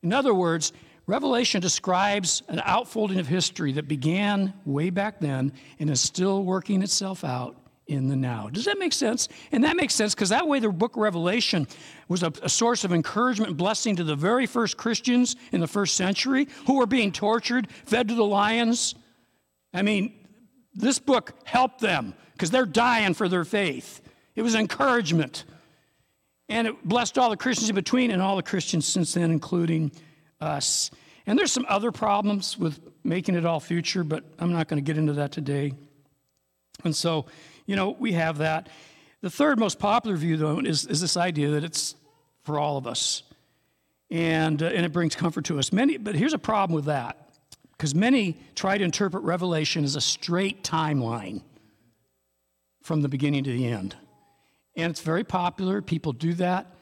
In 0.04 0.12
other 0.12 0.32
words, 0.32 0.72
Revelation 1.08 1.60
describes 1.60 2.44
an 2.46 2.62
outfolding 2.64 3.18
of 3.18 3.26
history 3.26 3.72
that 3.72 3.88
began 3.88 4.54
way 4.64 4.90
back 4.90 5.18
then 5.18 5.52
and 5.80 5.90
is 5.90 6.00
still 6.00 6.44
working 6.44 6.82
itself 6.82 7.24
out 7.24 7.56
in 7.88 8.08
the 8.08 8.16
now. 8.16 8.48
Does 8.50 8.66
that 8.66 8.78
make 8.78 8.92
sense? 8.92 9.28
And 9.50 9.64
that 9.64 9.76
makes 9.76 9.94
sense 9.94 10.14
because 10.14 10.28
that 10.28 10.46
way 10.46 10.60
the 10.60 10.68
book 10.68 10.96
of 10.96 11.02
Revelation 11.02 11.66
was 12.06 12.22
a, 12.22 12.32
a, 12.42 12.48
source 12.48 12.84
of 12.84 12.92
encouragement 12.92 13.48
and 13.48 13.56
blessing 13.56 13.96
to 13.96 14.04
the 14.04 14.14
very 14.14 14.46
first 14.46 14.76
Christians 14.76 15.36
in 15.52 15.60
the 15.60 15.66
first 15.66 15.96
century 15.96 16.48
who 16.66 16.76
were 16.76 16.86
being 16.86 17.10
tortured, 17.10 17.68
fed 17.86 18.08
to 18.08 18.14
the 18.14 18.24
lions. 18.24 18.94
I 19.72 19.82
mean, 19.82 20.12
this 20.74 20.98
book 20.98 21.32
helped 21.44 21.80
them 21.80 22.14
because 22.34 22.50
they're 22.50 22.66
dying 22.66 23.14
for 23.14 23.26
their 23.28 23.44
faith. 23.44 24.02
It 24.36 24.42
was 24.42 24.54
encouragement. 24.54 25.44
And 26.50 26.68
it 26.68 26.84
blessed 26.84 27.18
all 27.18 27.30
the 27.30 27.36
Christians 27.36 27.70
in 27.70 27.74
between 27.74 28.10
and 28.10 28.22
all 28.22 28.36
the 28.36 28.42
Christians 28.42 28.86
since 28.86 29.14
then, 29.14 29.30
including 29.30 29.92
us. 30.40 30.90
And 31.26 31.38
there's 31.38 31.52
some 31.52 31.66
other 31.68 31.90
problems 31.90 32.56
with 32.56 32.80
making 33.02 33.34
it 33.34 33.44
all 33.44 33.60
future, 33.60 34.04
but 34.04 34.24
I'm 34.38 34.52
not 34.52 34.68
going 34.68 34.82
to 34.82 34.86
get 34.86 34.98
into 34.98 35.14
that 35.14 35.32
today. 35.32 35.72
And 36.84 36.94
so, 36.94 37.26
you 37.68 37.76
know, 37.76 37.90
we 37.90 38.12
have 38.12 38.38
that. 38.38 38.70
The 39.20 39.30
third 39.30 39.58
most 39.58 39.78
popular 39.78 40.16
view, 40.16 40.38
though, 40.38 40.58
is, 40.58 40.86
is 40.86 41.02
this 41.02 41.18
idea 41.18 41.50
that 41.50 41.64
it's 41.64 41.94
for 42.42 42.58
all 42.58 42.78
of 42.78 42.86
us. 42.86 43.22
And, 44.10 44.62
uh, 44.62 44.66
and 44.66 44.86
it 44.86 44.92
brings 44.92 45.14
comfort 45.14 45.44
to 45.44 45.58
us. 45.58 45.70
Many, 45.70 45.98
but 45.98 46.14
here's 46.14 46.32
a 46.32 46.38
problem 46.38 46.74
with 46.74 46.86
that, 46.86 47.28
because 47.72 47.94
many 47.94 48.40
try 48.54 48.78
to 48.78 48.82
interpret 48.82 49.22
Revelation 49.22 49.84
as 49.84 49.96
a 49.96 50.00
straight 50.00 50.64
timeline 50.64 51.42
from 52.82 53.02
the 53.02 53.08
beginning 53.08 53.44
to 53.44 53.52
the 53.52 53.66
end. 53.66 53.94
And 54.74 54.90
it's 54.90 55.02
very 55.02 55.24
popular, 55.24 55.82
people 55.82 56.12
do 56.14 56.32
that. 56.34 56.74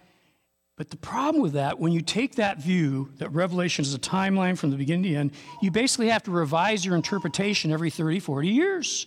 But 0.76 0.90
the 0.90 0.98
problem 0.98 1.42
with 1.42 1.54
that, 1.54 1.80
when 1.80 1.90
you 1.90 2.00
take 2.00 2.36
that 2.36 2.58
view 2.58 3.10
that 3.16 3.30
Revelation 3.30 3.82
is 3.82 3.92
a 3.92 3.98
timeline 3.98 4.56
from 4.56 4.70
the 4.70 4.76
beginning 4.76 5.02
to 5.02 5.08
the 5.08 5.16
end, 5.16 5.32
you 5.60 5.72
basically 5.72 6.10
have 6.10 6.22
to 6.24 6.30
revise 6.30 6.84
your 6.84 6.94
interpretation 6.94 7.72
every 7.72 7.90
30, 7.90 8.20
40 8.20 8.48
years 8.48 9.06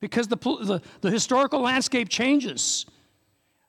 because 0.00 0.28
the, 0.28 0.36
the, 0.36 0.80
the, 1.00 1.10
historical 1.10 1.60
landscape 1.60 2.08
changes. 2.08 2.86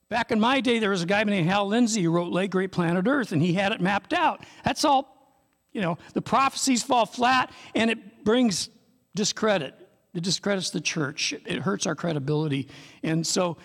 Back 0.09 0.31
in 0.31 0.39
my 0.39 0.61
day, 0.61 0.79
there 0.79 0.89
was 0.89 1.03
a 1.03 1.05
guy 1.05 1.23
named 1.23 1.47
Hal 1.47 1.67
Lindsey 1.67 2.03
who 2.03 2.11
wrote 2.11 2.31
Late 2.31 2.51
Great 2.51 2.71
Planet 2.71 3.07
Earth, 3.07 3.31
and 3.31 3.41
he 3.41 3.53
had 3.53 3.71
it 3.71 3.81
mapped 3.81 4.13
out. 4.13 4.43
That's 4.63 4.83
all, 4.83 5.37
you 5.71 5.81
know, 5.81 5.97
the 6.13 6.21
prophecies 6.21 6.83
fall 6.83 7.05
flat, 7.05 7.51
and 7.75 7.91
it 7.91 8.23
brings 8.23 8.69
discredit. 9.15 9.75
It 10.13 10.23
discredits 10.23 10.71
the 10.71 10.81
church. 10.81 11.33
It 11.33 11.59
hurts 11.59 11.85
our 11.85 11.95
credibility. 11.95 12.67
And 13.03 13.25
so 13.25 13.57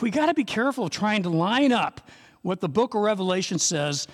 we 0.00 0.10
got 0.10 0.26
to 0.26 0.34
be 0.34 0.44
careful 0.44 0.88
trying 0.88 1.24
to 1.24 1.30
line 1.30 1.72
up 1.72 2.08
what 2.42 2.60
the 2.60 2.68
book 2.68 2.94
of 2.94 3.02
Revelation 3.02 3.58
says 3.58 4.06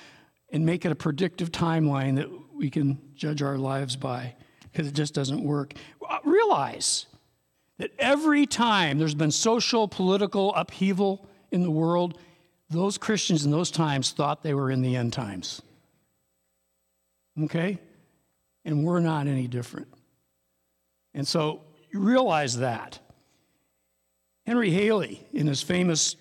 and 0.50 0.64
make 0.64 0.84
it 0.84 0.92
a 0.92 0.94
predictive 0.94 1.52
timeline 1.52 2.16
that 2.16 2.28
we 2.54 2.70
can 2.70 2.98
judge 3.14 3.42
our 3.42 3.58
lives 3.58 3.96
by 3.96 4.34
because 4.62 4.86
it 4.86 4.94
just 4.94 5.14
doesn't 5.14 5.42
work. 5.42 5.74
Uh, 6.08 6.18
realize 6.24 7.06
that 7.78 7.90
every 7.98 8.46
time 8.46 8.98
there's 8.98 9.14
been 9.14 9.30
social, 9.30 9.86
political 9.86 10.54
upheaval 10.54 11.26
in 11.50 11.62
the 11.62 11.70
world, 11.70 12.18
those 12.70 12.98
Christians 12.98 13.44
in 13.44 13.50
those 13.50 13.70
times 13.70 14.12
thought 14.12 14.42
they 14.42 14.54
were 14.54 14.70
in 14.70 14.82
the 14.82 14.96
end 14.96 15.12
times. 15.12 15.62
Okay? 17.42 17.78
And 18.64 18.84
we're 18.84 19.00
not 19.00 19.26
any 19.26 19.46
different. 19.46 19.88
And 21.14 21.26
so 21.26 21.62
you 21.90 22.00
realize 22.00 22.58
that. 22.58 22.98
Henry 24.46 24.70
Halley, 24.70 25.26
in 25.32 25.46
his 25.46 25.62
famous 25.62 26.16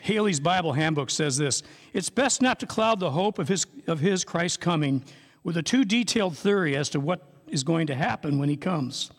Halley's 0.00 0.40
Bible 0.40 0.72
Handbook, 0.72 1.10
says 1.10 1.36
this 1.36 1.62
It's 1.92 2.10
best 2.10 2.42
not 2.42 2.60
to 2.60 2.66
cloud 2.66 3.00
the 3.00 3.10
hope 3.10 3.38
of 3.38 3.48
his, 3.48 3.66
of 3.86 4.00
his 4.00 4.24
Christ 4.24 4.60
coming 4.60 5.04
with 5.44 5.56
a 5.56 5.62
too 5.62 5.84
detailed 5.84 6.36
theory 6.36 6.76
as 6.76 6.90
to 6.90 7.00
what 7.00 7.22
is 7.48 7.64
going 7.64 7.86
to 7.88 7.94
happen 7.94 8.38
when 8.38 8.48
he 8.48 8.56
comes. 8.56 9.10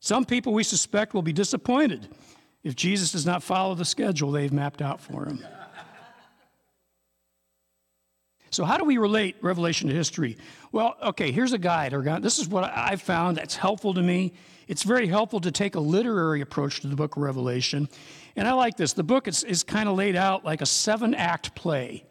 Some 0.00 0.24
people 0.24 0.52
we 0.52 0.62
suspect 0.64 1.14
will 1.14 1.22
be 1.22 1.32
disappointed 1.32 2.08
if 2.62 2.76
Jesus 2.76 3.12
does 3.12 3.26
not 3.26 3.42
follow 3.42 3.74
the 3.74 3.84
schedule 3.84 4.30
they've 4.30 4.52
mapped 4.52 4.82
out 4.82 5.00
for 5.00 5.24
him. 5.24 5.44
So, 8.50 8.64
how 8.64 8.78
do 8.78 8.84
we 8.84 8.96
relate 8.96 9.36
Revelation 9.42 9.88
to 9.88 9.94
history? 9.94 10.38
Well, 10.72 10.96
okay, 11.02 11.30
here's 11.30 11.52
a 11.52 11.58
guide. 11.58 11.92
This 12.22 12.38
is 12.38 12.48
what 12.48 12.64
I've 12.64 13.02
found 13.02 13.36
that's 13.36 13.56
helpful 13.56 13.92
to 13.94 14.02
me. 14.02 14.32
It's 14.68 14.84
very 14.84 15.06
helpful 15.06 15.40
to 15.40 15.50
take 15.50 15.74
a 15.74 15.80
literary 15.80 16.40
approach 16.40 16.80
to 16.80 16.88
the 16.88 16.96
book 16.96 17.16
of 17.16 17.22
Revelation. 17.22 17.88
And 18.36 18.48
I 18.48 18.52
like 18.52 18.76
this. 18.76 18.94
The 18.94 19.02
book 19.02 19.28
is, 19.28 19.44
is 19.44 19.62
kind 19.62 19.88
of 19.88 19.96
laid 19.96 20.16
out 20.16 20.44
like 20.44 20.62
a 20.62 20.66
seven 20.66 21.14
act 21.14 21.54
play, 21.54 22.04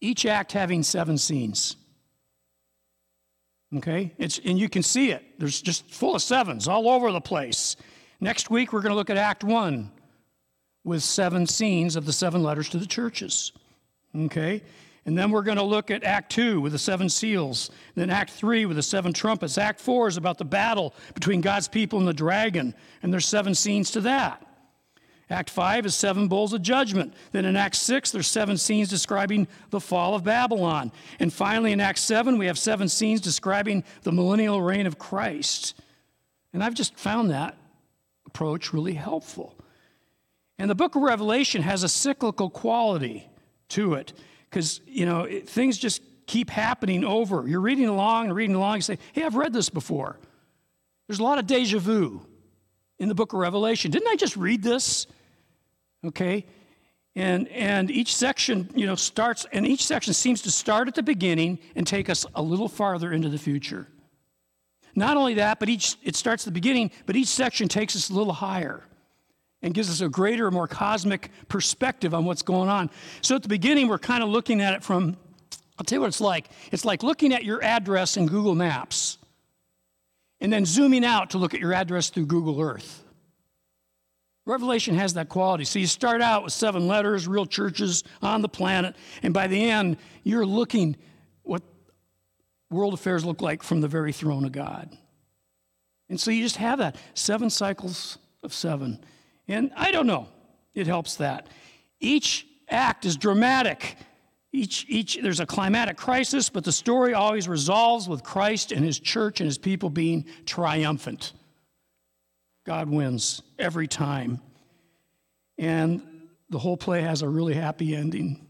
each 0.00 0.26
act 0.26 0.52
having 0.52 0.82
seven 0.82 1.16
scenes. 1.16 1.77
Okay? 3.76 4.14
It's, 4.18 4.40
and 4.44 4.58
you 4.58 4.68
can 4.68 4.82
see 4.82 5.10
it. 5.10 5.24
There's 5.38 5.60
just 5.60 5.90
full 5.90 6.14
of 6.14 6.22
sevens 6.22 6.68
all 6.68 6.88
over 6.88 7.12
the 7.12 7.20
place. 7.20 7.76
Next 8.20 8.50
week, 8.50 8.72
we're 8.72 8.80
going 8.80 8.92
to 8.92 8.96
look 8.96 9.10
at 9.10 9.16
Act 9.16 9.44
1 9.44 9.90
with 10.84 11.02
seven 11.02 11.46
scenes 11.46 11.96
of 11.96 12.06
the 12.06 12.12
seven 12.12 12.42
letters 12.42 12.68
to 12.70 12.78
the 12.78 12.86
churches. 12.86 13.52
Okay? 14.16 14.62
And 15.04 15.16
then 15.16 15.30
we're 15.30 15.42
going 15.42 15.58
to 15.58 15.64
look 15.64 15.90
at 15.90 16.02
Act 16.02 16.32
2 16.32 16.60
with 16.60 16.72
the 16.72 16.78
seven 16.78 17.08
seals. 17.08 17.70
Then 17.94 18.10
Act 18.10 18.30
3 18.30 18.66
with 18.66 18.76
the 18.76 18.82
seven 18.82 19.12
trumpets. 19.12 19.58
Act 19.58 19.80
4 19.80 20.08
is 20.08 20.16
about 20.16 20.38
the 20.38 20.44
battle 20.44 20.94
between 21.14 21.40
God's 21.40 21.68
people 21.68 21.98
and 21.98 22.08
the 22.08 22.14
dragon. 22.14 22.74
And 23.02 23.12
there's 23.12 23.26
seven 23.26 23.54
scenes 23.54 23.90
to 23.92 24.00
that. 24.02 24.44
Act 25.30 25.50
5 25.50 25.86
is 25.86 25.94
seven 25.94 26.26
bowls 26.26 26.54
of 26.54 26.62
judgment. 26.62 27.12
Then 27.32 27.44
in 27.44 27.54
Act 27.54 27.76
6, 27.76 28.10
there's 28.12 28.26
seven 28.26 28.56
scenes 28.56 28.88
describing 28.88 29.46
the 29.70 29.80
fall 29.80 30.14
of 30.14 30.24
Babylon. 30.24 30.90
And 31.20 31.32
finally, 31.32 31.72
in 31.72 31.80
Act 31.80 31.98
7, 31.98 32.38
we 32.38 32.46
have 32.46 32.58
seven 32.58 32.88
scenes 32.88 33.20
describing 33.20 33.84
the 34.04 34.12
millennial 34.12 34.62
reign 34.62 34.86
of 34.86 34.98
Christ. 34.98 35.78
And 36.54 36.64
I've 36.64 36.74
just 36.74 36.96
found 36.96 37.30
that 37.30 37.56
approach 38.26 38.72
really 38.72 38.94
helpful. 38.94 39.54
And 40.58 40.70
the 40.70 40.74
book 40.74 40.96
of 40.96 41.02
Revelation 41.02 41.62
has 41.62 41.82
a 41.82 41.88
cyclical 41.88 42.48
quality 42.48 43.28
to 43.70 43.94
it 43.94 44.14
because, 44.48 44.80
you 44.86 45.04
know, 45.04 45.24
it, 45.24 45.48
things 45.48 45.76
just 45.76 46.02
keep 46.26 46.48
happening 46.48 47.04
over. 47.04 47.46
You're 47.46 47.60
reading 47.60 47.86
along 47.86 48.26
and 48.26 48.34
reading 48.34 48.56
along, 48.56 48.76
you 48.76 48.82
say, 48.82 48.98
hey, 49.12 49.24
I've 49.24 49.34
read 49.34 49.52
this 49.52 49.68
before. 49.68 50.18
There's 51.06 51.18
a 51.18 51.22
lot 51.22 51.38
of 51.38 51.46
deja 51.46 51.78
vu 51.78 52.22
in 52.98 53.08
the 53.08 53.14
book 53.14 53.32
of 53.32 53.38
Revelation. 53.38 53.90
Didn't 53.90 54.08
I 54.08 54.16
just 54.16 54.36
read 54.36 54.62
this? 54.62 55.06
Okay? 56.04 56.46
And, 57.16 57.48
and 57.48 57.90
each 57.90 58.14
section, 58.14 58.70
you 58.74 58.86
know, 58.86 58.94
starts, 58.94 59.46
and 59.52 59.66
each 59.66 59.84
section 59.84 60.14
seems 60.14 60.42
to 60.42 60.50
start 60.50 60.88
at 60.88 60.94
the 60.94 61.02
beginning 61.02 61.58
and 61.74 61.86
take 61.86 62.08
us 62.08 62.24
a 62.34 62.42
little 62.42 62.68
farther 62.68 63.12
into 63.12 63.28
the 63.28 63.38
future. 63.38 63.88
Not 64.94 65.16
only 65.16 65.34
that, 65.34 65.58
but 65.58 65.68
each, 65.68 65.96
it 66.02 66.16
starts 66.16 66.44
at 66.44 66.46
the 66.46 66.60
beginning, 66.60 66.90
but 67.06 67.16
each 67.16 67.28
section 67.28 67.68
takes 67.68 67.96
us 67.96 68.10
a 68.10 68.14
little 68.14 68.32
higher. 68.32 68.82
and 69.62 69.74
gives 69.74 69.90
us 69.90 70.00
a 70.00 70.08
greater, 70.08 70.50
more 70.50 70.68
cosmic 70.68 71.30
perspective 71.48 72.14
on 72.14 72.24
what's 72.24 72.42
going 72.42 72.68
on. 72.68 72.90
So 73.22 73.36
at 73.36 73.42
the 73.42 73.48
beginning, 73.48 73.88
we're 73.88 73.98
kind 73.98 74.22
of 74.22 74.28
looking 74.28 74.60
at 74.60 74.74
it 74.74 74.82
from, 74.82 75.16
I'll 75.78 75.84
tell 75.84 75.96
you 75.96 76.00
what 76.02 76.08
it's 76.08 76.20
like. 76.20 76.48
It's 76.70 76.84
like 76.84 77.02
looking 77.02 77.32
at 77.32 77.44
your 77.44 77.62
address 77.62 78.16
in 78.16 78.26
Google 78.26 78.54
Maps 78.54 79.18
and 80.40 80.52
then 80.52 80.64
zooming 80.64 81.04
out 81.04 81.30
to 81.30 81.38
look 81.38 81.54
at 81.54 81.60
your 81.60 81.72
address 81.74 82.10
through 82.10 82.26
Google 82.26 82.60
Earth. 82.60 83.02
Revelation 84.48 84.94
has 84.94 85.12
that 85.14 85.28
quality. 85.28 85.64
So 85.64 85.78
you 85.78 85.86
start 85.86 86.22
out 86.22 86.42
with 86.42 86.54
seven 86.54 86.88
letters, 86.88 87.28
real 87.28 87.44
churches 87.44 88.02
on 88.22 88.40
the 88.40 88.48
planet, 88.48 88.96
and 89.22 89.34
by 89.34 89.46
the 89.46 89.70
end, 89.70 89.98
you're 90.24 90.46
looking 90.46 90.96
what 91.42 91.62
world 92.70 92.94
affairs 92.94 93.26
look 93.26 93.42
like 93.42 93.62
from 93.62 93.82
the 93.82 93.88
very 93.88 94.10
throne 94.10 94.46
of 94.46 94.52
God. 94.52 94.96
And 96.08 96.18
so 96.18 96.30
you 96.30 96.42
just 96.42 96.56
have 96.56 96.78
that 96.78 96.96
seven 97.12 97.50
cycles 97.50 98.16
of 98.42 98.54
seven. 98.54 99.04
And 99.48 99.70
I 99.76 99.90
don't 99.90 100.06
know, 100.06 100.28
it 100.74 100.86
helps 100.86 101.16
that. 101.16 101.48
Each 102.00 102.46
act 102.70 103.04
is 103.04 103.18
dramatic. 103.18 103.96
Each, 104.50 104.86
each, 104.88 105.18
there's 105.22 105.40
a 105.40 105.46
climatic 105.46 105.98
crisis, 105.98 106.48
but 106.48 106.64
the 106.64 106.72
story 106.72 107.12
always 107.12 107.48
resolves 107.48 108.08
with 108.08 108.22
Christ 108.22 108.72
and 108.72 108.82
his 108.82 108.98
church 108.98 109.40
and 109.40 109.46
his 109.46 109.58
people 109.58 109.90
being 109.90 110.24
triumphant. 110.46 111.34
God 112.68 112.90
wins 112.90 113.40
every 113.58 113.88
time. 113.88 114.42
And 115.56 116.02
the 116.50 116.58
whole 116.58 116.76
play 116.76 117.00
has 117.00 117.22
a 117.22 117.28
really 117.28 117.54
happy 117.54 117.96
ending. 117.96 118.46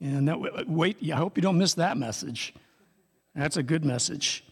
And 0.00 0.28
that, 0.28 0.68
wait, 0.68 0.98
I 1.12 1.16
hope 1.16 1.36
you 1.36 1.42
don't 1.42 1.58
miss 1.58 1.74
that 1.74 1.96
message. 1.96 2.54
That's 3.34 3.56
a 3.56 3.64
good 3.64 3.84
message. 3.84 4.44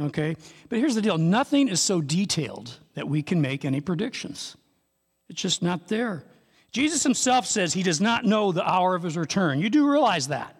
Okay? 0.00 0.36
But 0.68 0.78
here's 0.78 0.94
the 0.94 1.02
deal 1.02 1.18
nothing 1.18 1.66
is 1.66 1.80
so 1.80 2.00
detailed 2.00 2.78
that 2.94 3.08
we 3.08 3.20
can 3.20 3.40
make 3.40 3.64
any 3.64 3.80
predictions, 3.80 4.56
it's 5.28 5.42
just 5.42 5.60
not 5.60 5.88
there. 5.88 6.22
Jesus 6.70 7.02
himself 7.02 7.46
says 7.46 7.72
he 7.72 7.82
does 7.82 8.00
not 8.00 8.24
know 8.24 8.52
the 8.52 8.62
hour 8.62 8.94
of 8.94 9.02
his 9.02 9.16
return. 9.16 9.58
You 9.58 9.70
do 9.70 9.90
realize 9.90 10.28
that. 10.28 10.54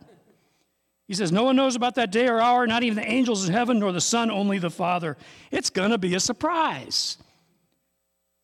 He 1.06 1.14
says, 1.14 1.30
No 1.30 1.44
one 1.44 1.54
knows 1.54 1.76
about 1.76 1.94
that 1.94 2.10
day 2.10 2.26
or 2.26 2.40
hour, 2.40 2.66
not 2.66 2.82
even 2.82 2.96
the 2.96 3.08
angels 3.08 3.46
in 3.46 3.54
heaven, 3.54 3.78
nor 3.78 3.92
the 3.92 4.00
Son, 4.00 4.28
only 4.28 4.58
the 4.58 4.70
Father. 4.70 5.16
It's 5.52 5.70
going 5.70 5.90
to 5.90 5.98
be 5.98 6.16
a 6.16 6.20
surprise. 6.20 7.18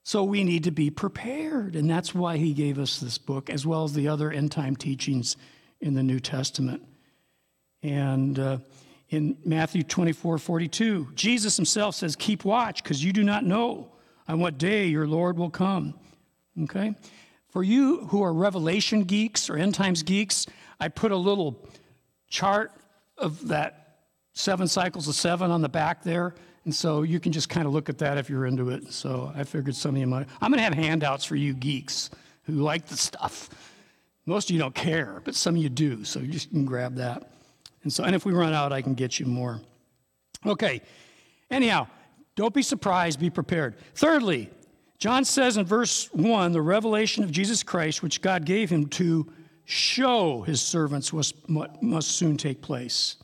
So 0.04 0.23
we 0.23 0.44
need 0.44 0.64
to 0.64 0.70
be 0.70 0.90
prepared. 0.90 1.75
And 1.75 1.88
that's 1.88 2.14
why 2.14 2.37
he 2.37 2.52
gave 2.52 2.78
us 2.78 3.00
this 3.00 3.16
book, 3.16 3.49
as 3.49 3.66
well 3.66 3.84
as 3.84 3.94
the 3.94 4.06
other 4.06 4.30
end 4.30 4.52
time 4.52 4.76
teachings 4.76 5.37
in 5.80 5.94
the 5.94 6.02
New 6.02 6.20
Testament. 6.20 6.82
And 7.82 8.38
uh, 8.38 8.58
in 9.08 9.38
Matthew 9.44 9.82
24 9.82 10.37
42, 10.38 11.08
Jesus 11.14 11.56
himself 11.56 11.94
says, 11.94 12.16
Keep 12.16 12.44
watch, 12.44 12.82
because 12.82 13.02
you 13.02 13.14
do 13.14 13.25
not 13.25 13.44
know 13.44 13.92
on 14.28 14.40
what 14.40 14.58
day 14.58 14.87
your 14.87 15.06
Lord 15.06 15.38
will 15.38 15.50
come. 15.50 15.94
Okay? 16.64 16.94
For 17.49 17.62
you 17.62 18.06
who 18.06 18.23
are 18.23 18.32
revelation 18.32 19.04
geeks 19.04 19.49
or 19.49 19.56
end 19.56 19.75
times 19.75 20.02
geeks, 20.02 20.46
I 20.78 20.88
put 20.88 21.12
a 21.12 21.16
little 21.16 21.66
chart 22.28 22.73
of 23.16 23.49
that 23.49 24.00
seven 24.34 24.68
cycles 24.68 25.08
of 25.08 25.14
seven 25.14 25.50
on 25.50 25.62
the 25.62 25.68
back 25.68 26.02
there. 26.02 26.34
And 26.64 26.75
so 26.75 27.02
you 27.02 27.21
can 27.21 27.33
just 27.33 27.49
kind 27.49 27.66
of 27.66 27.73
look 27.73 27.88
at 27.88 27.99
that 27.99 28.16
if 28.16 28.30
you're 28.30 28.47
into 28.47 28.71
it. 28.71 28.92
So 28.92 29.33
I 29.35 29.44
figured 29.44 29.75
some 29.75 29.94
of 29.94 30.00
you 30.00 30.06
might. 30.06 30.26
I'm 30.40 30.50
going 30.50 30.59
to 30.59 30.64
have 30.64 30.75
handouts 30.75 31.25
for 31.25 31.37
you 31.37 31.52
geeks 31.52 32.11
who 32.44 32.54
like 32.54 32.87
the 32.87 32.97
stuff. 32.97 33.50
Most 34.26 34.49
of 34.49 34.54
you 34.54 34.61
don't 34.61 34.75
care, 34.75 35.21
but 35.25 35.35
some 35.35 35.56
of 35.56 35.62
you 35.62 35.68
do. 35.68 36.04
So 36.04 36.21
you 36.21 36.28
just 36.28 36.50
can 36.50 36.64
grab 36.64 36.97
that. 36.97 37.30
And 37.83 37.92
so, 37.92 38.04
and 38.04 38.14
if 38.14 38.25
we 38.25 38.33
run 38.33 38.54
out, 38.54 38.73
I 38.73 38.80
can 38.80 38.94
get 38.94 39.21
you 39.21 39.26
more. 39.26 39.61
Okay. 40.47 40.80
Anyhow, 41.50 41.87
don't 42.35 42.54
be 42.54 42.62
surprised, 42.62 43.21
be 43.21 43.30
prepared. 43.30 43.76
Thirdly, 43.94 44.50
John 44.99 45.25
says 45.25 45.59
in 45.59 45.66
verse 45.66 46.09
1 46.12 46.52
the 46.52 46.62
revelation 46.62 47.25
of 47.25 47.30
Jesus 47.30 47.62
Christ, 47.62 48.02
which 48.02 48.23
God 48.23 48.47
gave 48.47 48.71
him 48.71 48.87
to 48.88 49.30
show 49.66 50.42
his 50.42 50.62
servants 50.62 51.12
was, 51.12 51.35
must 51.47 52.12
soon 52.12 52.37
take 52.37 52.62
place. 52.62 53.16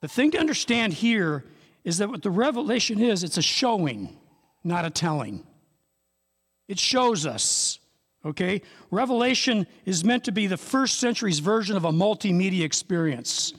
The 0.00 0.08
thing 0.08 0.30
to 0.32 0.38
understand 0.38 0.94
here 0.94 1.44
is 1.84 1.98
that 1.98 2.08
what 2.08 2.22
the 2.22 2.30
revelation 2.30 3.00
is, 3.00 3.22
it's 3.22 3.36
a 3.36 3.42
showing, 3.42 4.16
not 4.64 4.84
a 4.84 4.90
telling. 4.90 5.46
It 6.66 6.78
shows 6.78 7.26
us, 7.26 7.78
okay? 8.24 8.62
Revelation 8.90 9.66
is 9.84 10.02
meant 10.02 10.24
to 10.24 10.32
be 10.32 10.46
the 10.46 10.56
first 10.56 10.98
century's 10.98 11.40
version 11.40 11.76
of 11.76 11.84
a 11.84 11.92
multimedia 11.92 12.62
experience. 12.62 13.52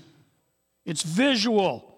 It's 0.85 1.03
visual, 1.03 1.97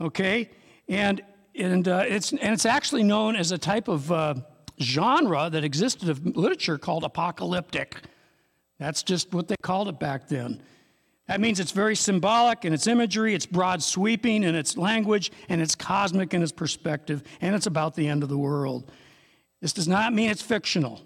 okay? 0.00 0.50
And, 0.88 1.22
and, 1.54 1.86
uh, 1.86 2.04
it's, 2.06 2.32
and 2.32 2.52
it's 2.52 2.66
actually 2.66 3.04
known 3.04 3.36
as 3.36 3.52
a 3.52 3.58
type 3.58 3.86
of 3.86 4.10
uh, 4.10 4.34
genre 4.80 5.48
that 5.50 5.62
existed 5.62 6.08
of 6.08 6.26
literature 6.26 6.78
called 6.78 7.04
apocalyptic. 7.04 7.96
That's 8.80 9.04
just 9.04 9.32
what 9.32 9.46
they 9.46 9.56
called 9.62 9.88
it 9.88 10.00
back 10.00 10.26
then. 10.26 10.62
That 11.30 11.40
means 11.40 11.60
it's 11.60 11.70
very 11.70 11.94
symbolic 11.94 12.64
in 12.64 12.72
its 12.72 12.88
imagery, 12.88 13.36
it's 13.36 13.46
broad 13.46 13.84
sweeping 13.84 14.42
in 14.42 14.56
its 14.56 14.76
language, 14.76 15.30
and 15.48 15.62
it's 15.62 15.76
cosmic 15.76 16.34
in 16.34 16.42
its 16.42 16.50
perspective, 16.50 17.22
and 17.40 17.54
it's 17.54 17.66
about 17.66 17.94
the 17.94 18.08
end 18.08 18.24
of 18.24 18.28
the 18.28 18.36
world. 18.36 18.90
This 19.62 19.72
does 19.72 19.86
not 19.86 20.12
mean 20.12 20.28
it's 20.28 20.42
fictional, 20.42 21.00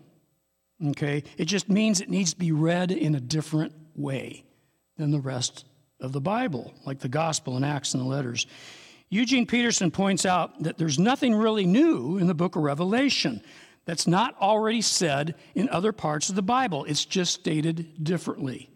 okay? 0.83 1.25
It 1.37 1.45
just 1.45 1.69
means 1.69 2.01
it 2.01 2.09
needs 2.09 2.33
to 2.33 2.39
be 2.39 2.53
read 2.53 2.91
in 2.91 3.15
a 3.15 3.21
different 3.21 3.75
way 3.95 4.47
than 4.97 5.11
the 5.11 5.21
rest 5.21 5.67
of 6.01 6.13
the 6.13 6.23
Bible, 6.23 6.73
like 6.87 7.01
the 7.01 7.09
gospel 7.09 7.57
and 7.57 7.65
Acts 7.65 7.93
and 7.93 8.03
the 8.03 8.09
letters. 8.09 8.47
Eugene 9.11 9.45
Peterson 9.45 9.91
points 9.91 10.25
out 10.25 10.63
that 10.63 10.79
there's 10.79 10.99
nothing 10.99 11.35
really 11.35 11.67
new 11.67 12.17
in 12.17 12.29
the 12.29 12.35
book 12.35 12.57
of 12.57 12.63
Revelation 12.63 13.43
that's 13.85 14.07
not 14.07 14.35
already 14.41 14.81
said 14.81 15.35
in 15.55 15.69
other 15.69 15.93
parts 15.93 16.31
of 16.31 16.35
the 16.35 16.41
Bible. 16.41 16.87
It's 16.87 17.05
just 17.05 17.35
stated 17.35 18.03
differently. 18.03 18.71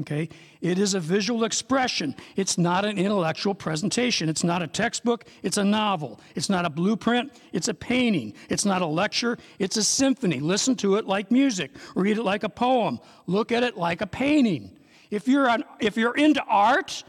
Okay? 0.00 0.28
It 0.60 0.78
is 0.78 0.94
a 0.94 1.00
visual 1.00 1.44
expression. 1.44 2.14
It's 2.36 2.58
not 2.58 2.84
an 2.84 2.98
intellectual 2.98 3.54
presentation. 3.54 4.28
It's 4.28 4.44
not 4.44 4.62
a 4.62 4.66
textbook. 4.66 5.24
It's 5.42 5.56
a 5.56 5.64
novel. 5.64 6.20
It's 6.34 6.48
not 6.48 6.64
a 6.64 6.70
blueprint. 6.70 7.32
It's 7.52 7.68
a 7.68 7.74
painting. 7.74 8.34
It's 8.48 8.64
not 8.64 8.82
a 8.82 8.86
lecture. 8.86 9.38
It's 9.58 9.76
a 9.76 9.84
symphony. 9.84 10.40
Listen 10.40 10.76
to 10.76 10.96
it 10.96 11.06
like 11.06 11.30
music. 11.30 11.72
Read 11.94 12.18
it 12.18 12.22
like 12.22 12.44
a 12.44 12.48
poem. 12.48 13.00
Look 13.26 13.52
at 13.52 13.62
it 13.62 13.76
like 13.76 14.00
a 14.00 14.06
painting. 14.06 14.76
If 15.10 15.26
you're, 15.26 15.48
on, 15.48 15.64
if 15.80 15.96
you're 15.96 16.16
into 16.16 16.42
art, 16.44 17.02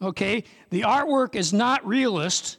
okay, 0.00 0.44
the 0.70 0.82
artwork 0.82 1.34
is 1.34 1.52
not 1.52 1.86
realist, 1.86 2.58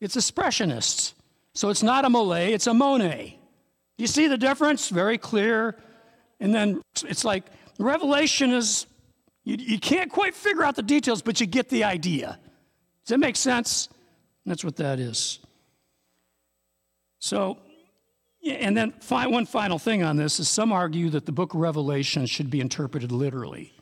it's 0.00 0.16
expressionist. 0.16 1.14
So 1.54 1.70
it's 1.70 1.82
not 1.82 2.04
a 2.04 2.10
Manet, 2.10 2.52
it's 2.52 2.66
a 2.66 2.74
Monet. 2.74 3.38
You 3.96 4.06
see 4.06 4.26
the 4.26 4.36
difference? 4.36 4.90
Very 4.90 5.16
clear. 5.16 5.76
And 6.38 6.54
then 6.54 6.82
it's 7.08 7.24
like 7.24 7.44
Revelation 7.78 8.52
is, 8.52 8.86
you, 9.44 9.56
you 9.58 9.78
can't 9.78 10.10
quite 10.10 10.34
figure 10.34 10.64
out 10.64 10.76
the 10.76 10.82
details, 10.82 11.22
but 11.22 11.40
you 11.40 11.46
get 11.46 11.68
the 11.68 11.84
idea. 11.84 12.38
Does 13.04 13.10
that 13.10 13.18
make 13.18 13.36
sense? 13.36 13.88
That's 14.44 14.64
what 14.64 14.76
that 14.76 14.98
is. 14.98 15.40
So, 17.18 17.58
and 18.44 18.76
then 18.76 18.94
one 19.08 19.46
final 19.46 19.78
thing 19.78 20.02
on 20.02 20.16
this 20.16 20.38
is 20.38 20.48
some 20.48 20.72
argue 20.72 21.10
that 21.10 21.26
the 21.26 21.32
book 21.32 21.54
of 21.54 21.60
Revelation 21.60 22.26
should 22.26 22.50
be 22.50 22.60
interpreted 22.60 23.10
literally. 23.10 23.72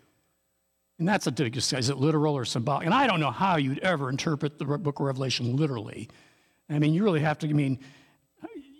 And 0.99 1.09
that's 1.09 1.27
a 1.27 1.31
discussion. 1.31 1.79
Is 1.79 1.91
it 1.91 1.99
literal 1.99 2.37
or 2.37 2.45
symbolic? 2.45 2.87
And 2.87 2.95
I 2.95 3.07
don't 3.07 3.21
know 3.21 3.31
how 3.33 3.57
you'd 3.57 3.81
ever 3.81 4.09
interpret 4.09 4.59
the 4.59 4.65
book 4.65 5.01
of 5.01 5.07
Revelation 5.07 5.57
literally. 5.57 6.09
I 6.71 6.79
mean, 6.79 6.95
you 6.95 7.05
really 7.05 7.21
have 7.21 7.39
to, 7.41 7.49
I 7.49 7.53
mean, 7.53 7.81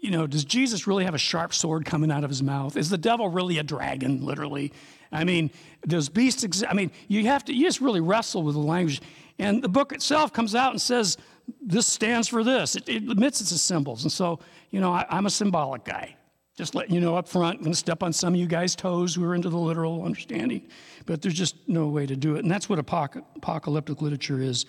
you 0.05 0.11
know, 0.11 0.27
does 0.27 0.45
Jesus 0.45 0.87
really 0.87 1.07
have 1.07 1.15
a 1.15 1.19
sharp 1.19 1.55
sword 1.55 1.87
coming 1.87 2.11
out 2.11 2.25
of 2.25 2.31
his 2.31 2.43
mouth? 2.43 2.77
Is 2.77 2.91
the 2.91 2.99
devil 2.99 3.29
really 3.29 3.57
a 3.57 3.63
dragon, 3.63 4.23
literally? 4.23 4.71
I 5.11 5.25
mean, 5.25 5.51
does 5.87 6.11
beasts 6.11 6.45
exist? 6.45 6.71
I 6.71 6.75
mean, 6.75 6.91
you 7.09 7.25
have 7.25 7.43
to, 7.47 7.55
you 7.55 7.65
just 7.65 7.81
really 7.81 8.03
wrestle 8.03 8.43
with 8.43 8.55
the 8.55 8.61
language. 8.61 9.01
And 9.39 9.63
the 9.63 9.69
book 9.69 9.93
itself 9.93 10.31
comes 10.31 10.55
out 10.55 10.73
and 10.73 10.81
says, 10.81 11.17
this 11.63 11.87
stands 11.87 12.29
for 12.29 12.45
this. 12.45 12.77
It, 12.77 12.87
it 12.87 13.09
admits 13.09 13.41
it's 13.41 13.51
a 13.53 13.59
symbols. 13.59 14.03
And 14.03 14.13
so, 14.13 14.41
you 14.71 14.79
know, 14.79 14.93
I, 14.93 15.07
am 15.09 15.25
a 15.25 15.31
symbolic 15.31 15.85
guy. 15.85 16.17
Just 16.55 16.75
letting 16.75 16.95
you 16.95 17.01
know 17.01 17.17
up 17.17 17.27
front, 17.27 17.57
I'm 17.57 17.65
going 17.65 17.73
to 17.73 17.79
step 17.79 18.03
on 18.03 18.13
some 18.13 18.35
of 18.35 18.39
you 18.39 18.47
guys' 18.47 18.77
toes 18.77 19.15
who 19.15 19.25
are 19.25 19.35
into 19.35 19.49
the 19.49 19.57
literal 19.57 20.05
understanding. 20.05 20.69
But 21.07 21.23
there's 21.23 21.35
just 21.35 21.57
no 21.67 21.89
way 21.89 22.05
to 22.05 22.15
do 22.15 22.37
it. 22.37 22.41
And 22.41 22.51
that's 22.51 22.69
what 22.69 22.79
apoc- 22.79 23.25
apocalyptic 23.37 24.03
literature 24.03 24.43
is, 24.43 24.67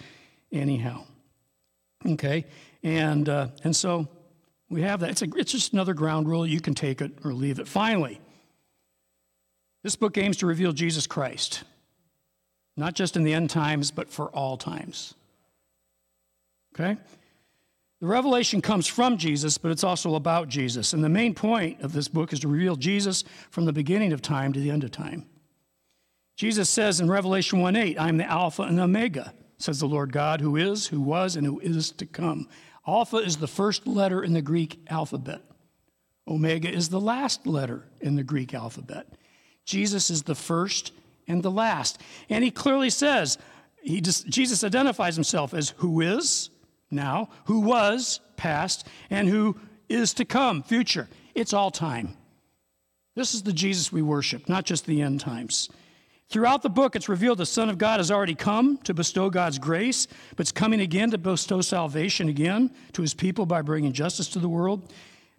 anyhow. 0.54 1.04
Okay? 2.08 2.46
And, 2.84 3.28
uh, 3.28 3.50
and 3.66 3.76
so, 3.76 4.08
we 4.70 4.82
have 4.82 5.00
that. 5.02 5.12
It's, 5.12 5.22
a, 5.22 5.28
it's 5.36 5.52
just 5.52 5.74
another 5.74 5.94
ground 5.94 6.28
rule. 6.28 6.46
You 6.46 6.62
can 6.62 6.74
take 6.74 7.02
it 7.02 7.12
or 7.24 7.34
leave 7.34 7.60
it. 7.60 7.68
Finally, 7.68 8.20
this 9.84 9.96
book 9.96 10.18
aims 10.18 10.38
to 10.38 10.48
reveal 10.48 10.72
Jesus 10.72 11.06
Christ, 11.06 11.64
not 12.76 12.96
just 12.96 13.16
in 13.16 13.24
the 13.24 13.34
end 13.34 13.50
times, 13.50 13.92
but 13.92 14.10
for 14.10 14.30
all 14.30 14.58
times. 14.58 15.14
Okay? 16.74 16.98
The 18.02 18.08
revelation 18.08 18.62
comes 18.62 18.88
from 18.88 19.18
Jesus, 19.18 19.58
but 19.58 19.72
it's 19.72 19.84
also 19.84 20.16
about 20.16 20.50
Jesus. 20.50 20.94
And 20.94 21.04
the 21.04 21.10
main 21.10 21.34
point 21.34 21.82
of 21.82 21.94
this 21.94 22.08
book 22.08 22.34
is 22.34 22.40
to 22.42 22.48
reveal 22.48 22.76
Jesus 22.76 23.24
from 23.50 23.66
the 23.66 23.74
beginning 23.74 24.12
of 24.12 24.22
time 24.22 24.54
to 24.54 24.60
the 24.60 24.70
end 24.70 24.84
of 24.84 24.92
time. 24.92 25.26
Jesus 26.36 26.70
says 26.70 27.00
in 27.00 27.10
Revelation 27.10 27.60
1 27.60 27.76
8, 27.76 27.98
I 27.98 28.10
am 28.10 28.18
the 28.18 28.30
Alpha 28.30 28.64
and 28.64 28.78
the 28.78 28.84
Omega, 28.84 29.34
says 29.58 29.80
the 29.80 29.88
Lord 29.88 30.12
God, 30.12 30.42
who 30.42 30.58
is, 30.58 30.88
who 30.88 31.00
was, 31.00 31.38
and 31.38 31.46
who 31.46 31.60
is 31.62 31.92
to 31.92 32.06
come. 32.06 32.50
Alpha 32.88 33.18
is 33.18 33.38
the 33.38 33.48
first 33.48 33.88
letter 33.88 34.24
in 34.24 34.34
the 34.34 34.42
Greek 34.42 34.80
alphabet. 34.90 35.42
Omega 36.28 36.72
is 36.72 36.90
the 36.90 37.00
last 37.00 37.46
letter 37.46 37.86
in 38.02 38.16
the 38.16 38.24
Greek 38.24 38.54
alphabet. 38.54 39.08
Jesus 39.66 40.10
is 40.10 40.24
the 40.24 40.36
first 40.36 40.92
and 41.28 41.42
the 41.42 41.52
last. 41.52 42.02
And 42.30 42.44
he 42.44 42.52
clearly 42.52 42.90
says, 42.90 43.38
he 43.82 44.02
just, 44.02 44.28
Jesus 44.28 44.64
identifies 44.64 45.16
himself 45.16 45.54
as 45.54 45.70
who 45.78 46.02
is 46.02 46.50
now, 46.90 47.30
who 47.46 47.60
was 47.60 48.20
past, 48.38 48.88
and 49.10 49.28
who 49.28 49.60
is 49.90 50.14
to 50.16 50.26
come, 50.26 50.64
future. 50.64 51.08
It's 51.34 51.54
all 51.54 51.72
time. 51.72 52.16
This 53.16 53.34
is 53.34 53.44
the 53.44 53.54
Jesus 53.54 53.92
we 53.92 54.02
worship, 54.02 54.50
not 54.50 54.66
just 54.66 54.86
the 54.86 55.02
end 55.02 55.20
times. 55.20 55.70
Throughout 56.30 56.64
the 56.64 56.70
book, 56.70 56.96
it's 56.96 57.08
revealed 57.08 57.38
the 57.38 57.46
Son 57.46 57.70
of 57.70 57.78
God 57.78 58.00
has 58.00 58.10
already 58.10 58.36
come 58.36 58.78
to 58.80 58.94
bestow 58.94 59.30
God's 59.30 59.60
grace, 59.60 60.08
but 60.32 60.42
it's 60.42 60.52
coming 60.52 60.82
again 60.82 61.12
to 61.12 61.18
bestow 61.18 61.62
salvation 61.62 62.30
again 62.30 62.72
to 62.94 63.02
his 63.02 63.14
people 63.14 63.46
by 63.46 63.62
bringing 63.62 63.94
justice 63.94 64.28
to 64.30 64.40
the 64.40 64.50
world. 64.50 64.92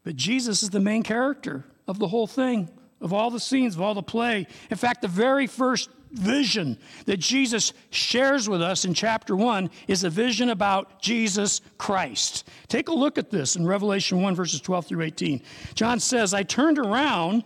But 0.05 0.17
Jesus 0.17 0.63
is 0.63 0.71
the 0.71 0.81
main 0.81 1.03
character 1.03 1.65
of 1.89 1.99
the 1.99 2.09
whole 2.09 2.29
thing, 2.29 2.71
of 3.01 3.13
all 3.13 3.31
the 3.31 3.41
scenes, 3.41 3.75
of 3.75 3.83
all 3.83 3.95
the 3.95 4.03
play. 4.03 4.47
In 4.71 4.77
fact, 4.77 5.03
the 5.03 5.09
very 5.09 5.49
first 5.49 5.91
vision 6.13 6.79
that 7.07 7.19
Jesus 7.19 7.73
shares 7.91 8.49
with 8.49 8.63
us 8.63 8.85
in 8.85 8.95
chapter 8.95 9.35
1 9.35 9.69
is 9.89 10.05
a 10.05 10.11
vision 10.11 10.51
about 10.51 11.03
Jesus 11.03 11.61
Christ. 11.79 12.49
Take 12.69 12.89
a 12.89 12.95
look 12.95 13.19
at 13.19 13.31
this 13.31 13.57
in 13.57 13.67
Revelation 13.67 14.23
1, 14.23 14.35
verses 14.37 14.61
12 14.61 14.87
through 14.87 15.03
18. 15.03 15.43
John 15.75 16.01
says, 16.01 16.33
I 16.33 16.45
turned 16.45 16.79
around 16.79 17.43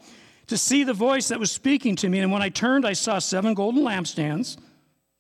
to 0.51 0.59
see 0.59 0.83
the 0.83 0.93
voice 0.93 1.29
that 1.29 1.39
was 1.39 1.53
speaking 1.53 1.95
to 1.95 2.09
me, 2.09 2.19
and 2.19 2.33
when 2.33 2.43
I 2.43 2.49
turned, 2.49 2.85
I 2.85 2.93
saw 2.93 3.21
seven 3.21 3.55
golden 3.55 3.85
lampstands, 3.85 4.59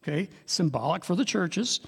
okay, 0.02 0.28
symbolic 0.44 1.04
for 1.04 1.14
the 1.14 1.24
churches. 1.24 1.78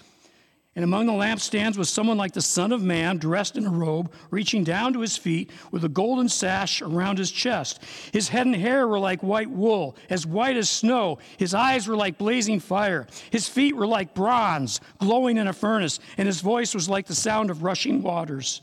And 0.77 0.85
among 0.85 1.07
the 1.07 1.13
lampstands 1.13 1.77
was 1.77 1.91
someone 1.91 2.17
like 2.17 2.35
the 2.35 2.41
Son 2.41 2.71
of 2.71 2.85
Man, 2.85 3.19
dressed 3.19 3.57
in 3.57 3.67
a 3.67 3.71
robe, 3.71 4.13
reaching 4.31 4.63
down 4.63 4.93
to 4.93 5.01
his 5.01 5.17
feet, 5.17 5.51
with 5.73 5.83
a 5.85 5.89
golden 5.89 6.29
sash 6.29 6.83
around 6.83 7.19
his 7.19 7.33
chest. 7.33 7.83
His 8.13 8.29
head 8.29 8.47
and 8.47 8.55
hair 8.55 8.87
were 8.87 9.01
like 9.01 9.25
white 9.25 9.51
wool, 9.51 9.97
as 10.09 10.25
white 10.25 10.57
as 10.57 10.71
snow. 10.71 11.19
His 11.37 11.53
eyes 11.53 11.89
were 11.89 11.97
like 11.97 12.19
blazing 12.19 12.61
fire. 12.61 13.09
His 13.31 13.49
feet 13.49 13.75
were 13.75 13.89
like 13.89 14.15
bronze, 14.15 14.81
glowing 14.99 15.37
in 15.37 15.49
a 15.49 15.53
furnace, 15.53 15.99
and 16.17 16.29
his 16.29 16.41
voice 16.41 16.77
was 16.77 16.89
like 16.89 17.09
the 17.09 17.15
sound 17.17 17.51
of 17.51 17.65
rushing 17.65 18.03
waters. 18.03 18.63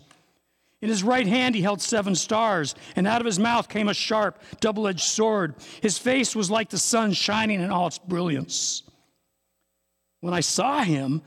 In 0.81 0.89
his 0.89 1.03
right 1.03 1.27
hand 1.27 1.55
he 1.55 1.61
held 1.61 1.81
seven 1.81 2.15
stars, 2.15 2.73
and 2.95 3.05
out 3.05 3.21
of 3.21 3.25
his 3.25 3.39
mouth 3.39 3.67
came 3.67 3.89
a 3.89 3.93
sharp, 3.93 4.41
double 4.61 4.87
edged 4.87 5.01
sword. 5.01 5.55
His 5.81 5.97
face 5.97 6.35
was 6.35 6.49
like 6.49 6.69
the 6.69 6.77
sun 6.77 7.11
shining 7.11 7.61
in 7.61 7.69
all 7.69 7.87
its 7.87 7.97
brilliance. 7.97 8.83
When 10.21 10.33
I 10.33 10.39
saw 10.39 10.83
him, 10.83 11.21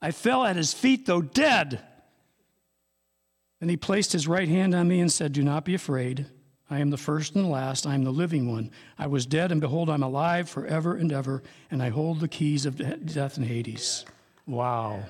I 0.00 0.10
fell 0.10 0.44
at 0.44 0.56
his 0.56 0.72
feet, 0.72 1.06
though 1.06 1.22
dead. 1.22 1.80
Then 3.60 3.68
he 3.68 3.76
placed 3.76 4.12
his 4.12 4.28
right 4.28 4.48
hand 4.48 4.74
on 4.74 4.88
me 4.88 5.00
and 5.00 5.10
said, 5.10 5.32
Do 5.32 5.42
not 5.42 5.64
be 5.64 5.74
afraid. 5.74 6.26
I 6.68 6.80
am 6.80 6.90
the 6.90 6.96
first 6.96 7.34
and 7.34 7.44
the 7.44 7.48
last. 7.48 7.86
I 7.86 7.94
am 7.94 8.04
the 8.04 8.10
living 8.10 8.50
one. 8.50 8.70
I 8.98 9.06
was 9.06 9.24
dead, 9.24 9.52
and 9.52 9.60
behold, 9.60 9.88
I'm 9.88 10.02
alive 10.02 10.48
forever 10.48 10.96
and 10.96 11.12
ever, 11.12 11.42
and 11.70 11.82
I 11.82 11.90
hold 11.90 12.20
the 12.20 12.28
keys 12.28 12.66
of 12.66 12.76
death 13.06 13.36
and 13.36 13.46
Hades. 13.46 14.04
Wow. 14.46 15.04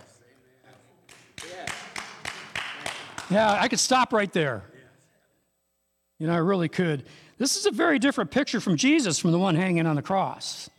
Yeah, 3.31 3.53
I 3.53 3.69
could 3.69 3.81
stop 3.81 4.13
right 4.13 4.33
there. 4.33 4.63
You 6.19 6.27
know, 6.27 6.35
I 6.35 6.39
really 6.39 6.69
could. 6.69 7.05
This 7.39 7.57
is 7.57 7.67
a 7.67 7.71
very 7.71 7.99
different 7.99 8.31
picture 8.31 8.61
from 8.61 8.77
Jesus 8.77 9.19
from 9.19 9.33
the 9.33 9.39
one 9.39 9.55
hanging 9.55 9.87
on 9.87 9.97
the 9.97 10.03
cross. 10.03 10.71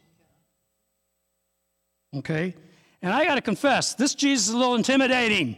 Okay? 2.15 2.55
And 3.01 3.13
I 3.13 3.25
got 3.25 3.35
to 3.35 3.41
confess, 3.41 3.93
this 3.93 4.15
Jesus 4.15 4.47
is 4.47 4.53
a 4.53 4.57
little 4.57 4.75
intimidating. 4.75 5.57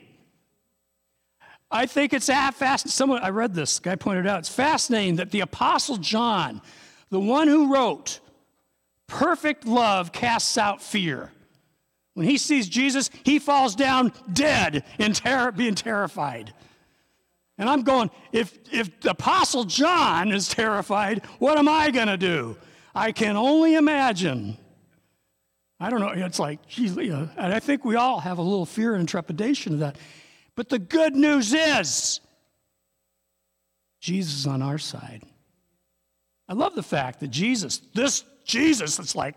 I 1.71 1.86
think 1.86 2.13
it's 2.13 2.28
fascinating. 2.28 2.91
Someone, 2.91 3.21
I 3.21 3.30
read 3.30 3.54
this, 3.54 3.80
guy 3.80 3.95
pointed 3.95 4.28
out, 4.28 4.39
it's 4.39 4.49
fascinating 4.49 5.17
that 5.17 5.32
the 5.32 5.41
Apostle 5.41 5.97
John, 5.97 6.62
the 7.10 7.19
one 7.19 7.47
who 7.47 7.73
wrote, 7.73 8.19
Perfect 9.08 9.65
love 9.65 10.12
casts 10.12 10.58
out 10.58 10.84
fear. 10.84 11.32
When 12.13 12.28
he 12.28 12.38
sees 12.38 12.67
Jesus, 12.67 13.10
he 13.23 13.39
falls 13.39 13.75
down 13.75 14.12
dead 14.32 14.84
in 14.99 15.13
terror, 15.13 15.52
being 15.52 15.75
terrified. 15.75 16.54
And 17.60 17.69
I'm 17.69 17.84
going, 17.84 18.10
if, 18.32 18.58
if 18.72 19.00
the 19.02 19.12
Apostle 19.12 19.65
John 19.65 20.32
is 20.32 20.48
terrified, 20.48 21.24
what 21.38 21.60
am 21.60 21.67
I 21.67 21.91
going 21.91 22.08
to 22.08 22.17
do? 22.17 22.58
I 22.95 23.12
can 23.12 23.38
only 23.38 23.76
imagine 23.76 24.58
I 25.80 25.89
don't 25.89 26.02
know. 26.02 26.10
It's 26.10 26.39
like, 26.39 26.67
geez, 26.67 26.98
and 26.98 27.30
I 27.38 27.60
think 27.60 27.86
we 27.86 27.95
all 27.95 28.19
have 28.19 28.38
a 28.38 28.41
little 28.41 28.65
fear 28.65 28.95
and 28.95 29.08
trepidation 29.08 29.74
of 29.74 29.80
that. 29.80 29.98
But 30.56 30.67
the 30.67 30.80
good 30.80 31.15
news 31.15 31.54
is, 31.54 32.19
Jesus 34.02 34.39
is 34.39 34.48
on 34.48 34.62
our 34.62 34.78
side. 34.78 35.24
I 36.50 36.54
love 36.54 36.76
the 36.76 36.84
fact 36.84 37.22
that 37.22 37.30
Jesus, 37.30 37.82
this 37.93 38.26
Jesus, 38.43 39.00
it's 39.00 39.15
like, 39.15 39.36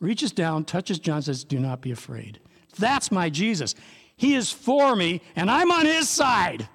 reaches 0.00 0.32
down, 0.32 0.64
touches 0.64 0.98
John, 0.98 1.22
says, 1.22 1.44
Do 1.44 1.60
not 1.60 1.80
be 1.80 1.92
afraid. 1.92 2.40
That's 2.78 3.12
my 3.12 3.30
Jesus. 3.30 3.74
He 4.16 4.34
is 4.34 4.50
for 4.50 4.96
me, 4.96 5.20
and 5.36 5.48
I'm 5.48 5.70
on 5.70 5.86
his 5.86 6.08
side. 6.08 6.68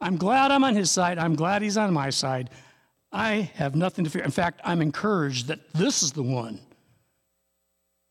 I'm 0.00 0.16
glad 0.16 0.50
I'm 0.50 0.64
on 0.64 0.76
his 0.76 0.90
side. 0.90 1.18
I'm 1.18 1.34
glad 1.34 1.62
he's 1.62 1.76
on 1.76 1.92
my 1.92 2.10
side. 2.10 2.50
I 3.10 3.50
have 3.54 3.74
nothing 3.74 4.04
to 4.04 4.10
fear. 4.10 4.22
In 4.22 4.30
fact, 4.30 4.60
I'm 4.64 4.80
encouraged 4.80 5.48
that 5.48 5.72
this 5.72 6.02
is 6.02 6.12
the 6.12 6.22
one 6.22 6.60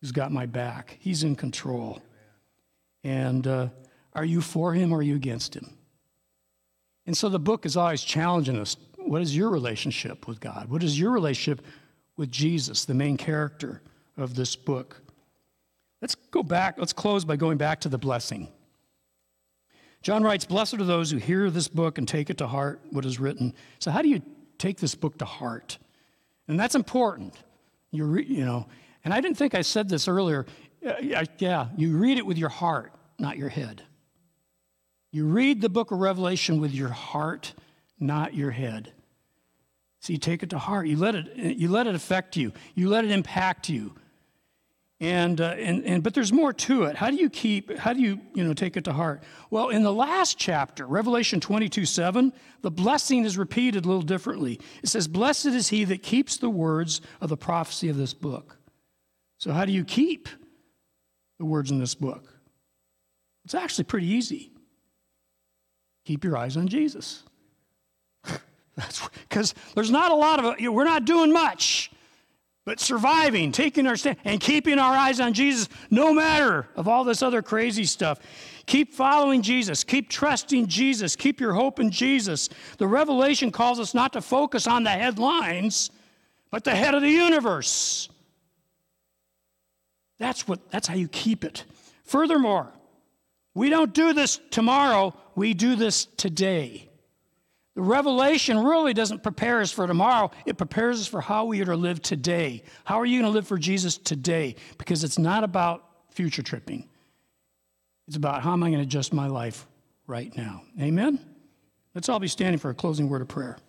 who's 0.02 0.12
got 0.12 0.32
my 0.32 0.46
back. 0.46 0.98
He's 1.00 1.24
in 1.24 1.36
control. 1.36 2.02
And 3.04 3.46
uh, 3.48 3.70
are 4.14 4.26
you 4.26 4.42
for 4.42 4.74
him 4.74 4.92
or 4.92 5.00
are 5.00 5.04
you 5.04 5.16
against 5.16 5.56
him? 5.56 5.78
And 7.06 7.16
so 7.16 7.30
the 7.30 7.40
book 7.40 7.66
is 7.66 7.78
always 7.78 8.02
challenging 8.02 8.60
us. 8.60 8.76
What 8.98 9.22
is 9.22 9.36
your 9.36 9.50
relationship 9.50 10.28
with 10.28 10.40
God? 10.40 10.70
What 10.70 10.84
is 10.84 11.00
your 11.00 11.12
relationship 11.12 11.66
with 12.18 12.32
Jesus, 12.32 12.84
the 12.84 12.94
main 12.94 13.16
character 13.16 13.82
of 14.18 14.36
this 14.36 14.56
book? 14.56 15.02
Let's 16.02 16.16
go 16.16 16.44
back. 16.44 16.78
Let's 16.78 16.94
close 16.94 17.24
by 17.24 17.38
going 17.38 17.58
back 17.58 17.80
to 17.82 17.90
the 17.90 17.98
blessing. 17.98 18.50
John 20.02 20.24
writes, 20.24 20.46
Blessed 20.46 20.76
are 20.76 20.84
those 20.84 21.12
who 21.12 21.18
hear 21.18 21.50
this 21.50 21.68
book 21.68 21.98
and 21.98 22.08
take 22.08 22.30
it 22.30 22.38
to 22.38 22.48
heart, 22.48 22.82
what 22.92 23.06
is 23.06 23.20
written. 23.20 23.54
So, 23.80 23.92
how 23.92 24.02
do 24.02 24.10
you 24.10 24.22
take 24.58 24.78
this 24.78 24.96
book 24.96 25.18
to 25.20 25.26
heart? 25.26 25.78
And 26.48 26.60
that's 26.60 26.76
important. 26.76 27.34
You, 27.92 28.06
re, 28.06 28.26
you 28.26 28.46
know, 28.46 28.68
and 29.04 29.14
I 29.14 29.22
didn't 29.22 29.38
think 29.38 29.56
I 29.56 29.62
said 29.62 29.90
this 29.90 30.08
earlier. 30.08 30.46
Yeah, 30.82 31.68
you 31.76 31.98
read 31.98 32.18
it 32.18 32.26
with 32.26 32.38
your 32.38 32.50
heart, 32.50 32.94
not 33.20 33.38
your 33.38 33.50
head. 33.50 33.84
You 35.12 35.26
read 35.26 35.62
the 35.62 35.70
book 35.70 35.92
of 35.92 36.00
Revelation 36.00 36.62
with 36.62 36.74
your 36.74 36.90
heart, 36.90 37.54
not 38.00 38.34
your 38.34 38.52
head. 38.52 38.92
So 40.00 40.14
you 40.14 40.20
take 40.20 40.44
it 40.44 40.52
to 40.52 40.60
heart. 40.60 40.88
You 40.88 40.98
let 40.98 41.16
it, 41.16 41.58
you 41.58 41.70
let 41.70 41.88
it 41.88 41.96
affect 41.96 42.38
you. 42.38 42.54
You 42.76 42.90
let 42.90 43.04
it 43.04 43.12
impact 43.12 43.68
you. 43.70 43.96
And, 45.00 45.40
uh, 45.40 45.56
and, 45.58 45.86
and, 45.86 46.04
but 46.04 46.16
there's 46.16 46.34
more 46.34 46.52
to 46.52 46.84
it. 46.84 46.96
How 46.96 47.12
do 47.12 47.18
you 47.18 47.30
keep, 47.30 47.78
how 47.78 47.94
do 47.94 48.02
you, 48.02 48.20
you 48.34 48.44
know, 48.44 48.54
take 48.54 48.78
it 48.78 48.84
to 48.86 48.94
heart? 48.94 49.22
Well, 49.52 49.70
in 49.70 49.84
the 49.84 49.94
last 49.94 50.40
chapter, 50.40 50.88
Revelation 50.88 51.40
22 51.40 51.86
7, 51.86 52.34
the 52.64 52.72
blessing 52.72 53.24
is 53.24 53.38
repeated 53.38 53.86
a 53.86 53.88
little 53.88 54.02
differently. 54.02 54.60
It 54.82 54.90
says, 54.90 55.08
Blessed 55.08 55.48
is 55.48 55.70
he 55.70 55.84
that 55.86 56.02
keeps 56.02 56.38
the 56.38 56.50
words 56.50 57.00
of 57.22 57.30
the 57.30 57.38
prophecy 57.38 57.90
of 57.90 57.98
this 57.98 58.16
book. 58.16 58.58
So, 59.38 59.52
how 59.52 59.66
do 59.66 59.72
you 59.72 59.86
keep 59.86 60.30
the 61.38 61.46
words 61.46 61.70
in 61.70 61.78
this 61.78 61.94
book? 61.94 62.34
It's 63.46 63.54
actually 63.54 63.86
pretty 63.86 64.08
easy. 64.08 64.52
Keep 66.06 66.24
your 66.24 66.38
eyes 66.38 66.58
on 66.58 66.68
Jesus. 66.68 67.24
That's 68.76 69.08
because 69.30 69.54
there's 69.76 69.92
not 69.92 70.12
a 70.12 70.16
lot 70.16 70.44
of 70.44 70.60
you 70.60 70.68
know, 70.68 70.72
we're 70.72 70.86
not 70.86 71.06
doing 71.06 71.32
much, 71.32 71.92
but 72.68 72.82
surviving, 72.82 73.54
taking 73.54 73.88
our 73.88 73.96
stand, 73.96 74.18
and 74.26 74.42
keeping 74.42 74.78
our 74.78 74.94
eyes 74.94 75.22
on 75.22 75.32
Jesus, 75.32 75.70
no 75.90 76.14
matter 76.14 76.68
of 76.76 76.86
all 76.86 77.06
this 77.06 77.24
other 77.24 77.42
crazy 77.42 77.86
stuff. 77.86 78.20
Keep 78.66 78.94
following 78.94 79.42
Jesus. 79.42 79.86
Keep 79.86 80.10
trusting 80.10 80.68
Jesus. 80.68 81.16
Keep 81.16 81.40
your 81.40 81.54
hope 81.54 81.80
in 81.80 81.90
Jesus. 81.90 82.50
The 82.78 82.86
revelation 82.86 83.52
calls 83.52 83.80
us 83.80 83.94
not 83.94 84.12
to 84.12 84.22
focus 84.22 84.68
on 84.68 84.84
the 84.84 84.90
headlines, 84.90 85.92
but 86.52 86.66
the 86.66 86.76
head 86.76 86.94
of 86.94 87.02
the 87.02 87.10
universe. 87.10 88.10
That's, 90.20 90.46
what, 90.46 90.70
that's 90.70 90.90
how 90.90 90.96
you 90.96 91.08
keep 91.08 91.46
it. 91.46 91.64
Furthermore, 92.04 92.68
we 93.54 93.70
don't 93.70 93.94
do 93.94 94.12
this 94.12 94.42
tomorrow, 94.52 95.16
we 95.36 95.54
do 95.54 95.78
this 95.78 96.04
today. 96.18 96.87
The 97.78 97.84
revelation 97.84 98.58
really 98.58 98.96
doesn't 98.96 99.22
prepare 99.22 99.62
us 99.62 99.72
for 99.72 99.86
tomorrow, 99.86 100.32
it 100.48 100.58
prepares 100.58 101.00
us 101.00 101.06
for 101.06 101.22
how 101.22 101.46
we 101.46 101.62
are 101.62 101.66
to 101.66 101.76
live 101.76 102.02
today. 102.02 102.64
How 102.86 103.00
are 103.00 103.06
you 103.06 103.22
going 103.22 103.32
to 103.32 103.36
live 103.36 103.48
for 103.48 103.60
Jesus 103.60 104.00
today? 104.00 104.56
Because 104.80 105.04
it's 105.04 105.20
not 105.20 105.44
about 105.44 105.88
future 106.10 106.42
tripping, 106.42 106.90
it's 108.08 108.18
about 108.18 108.42
how 108.42 108.54
am 108.54 108.64
I 108.64 108.70
going 108.70 108.80
to 108.80 108.84
adjust 108.84 109.14
my 109.14 109.28
life 109.28 109.68
right 110.08 110.36
now. 110.36 110.64
Amen? 110.82 111.20
Let's 111.94 112.10
all 112.10 112.18
be 112.18 112.28
standing 112.28 112.58
for 112.58 112.72
a 112.72 112.74
closing 112.74 113.10
word 113.10 113.22
of 113.22 113.28
prayer. 113.28 113.60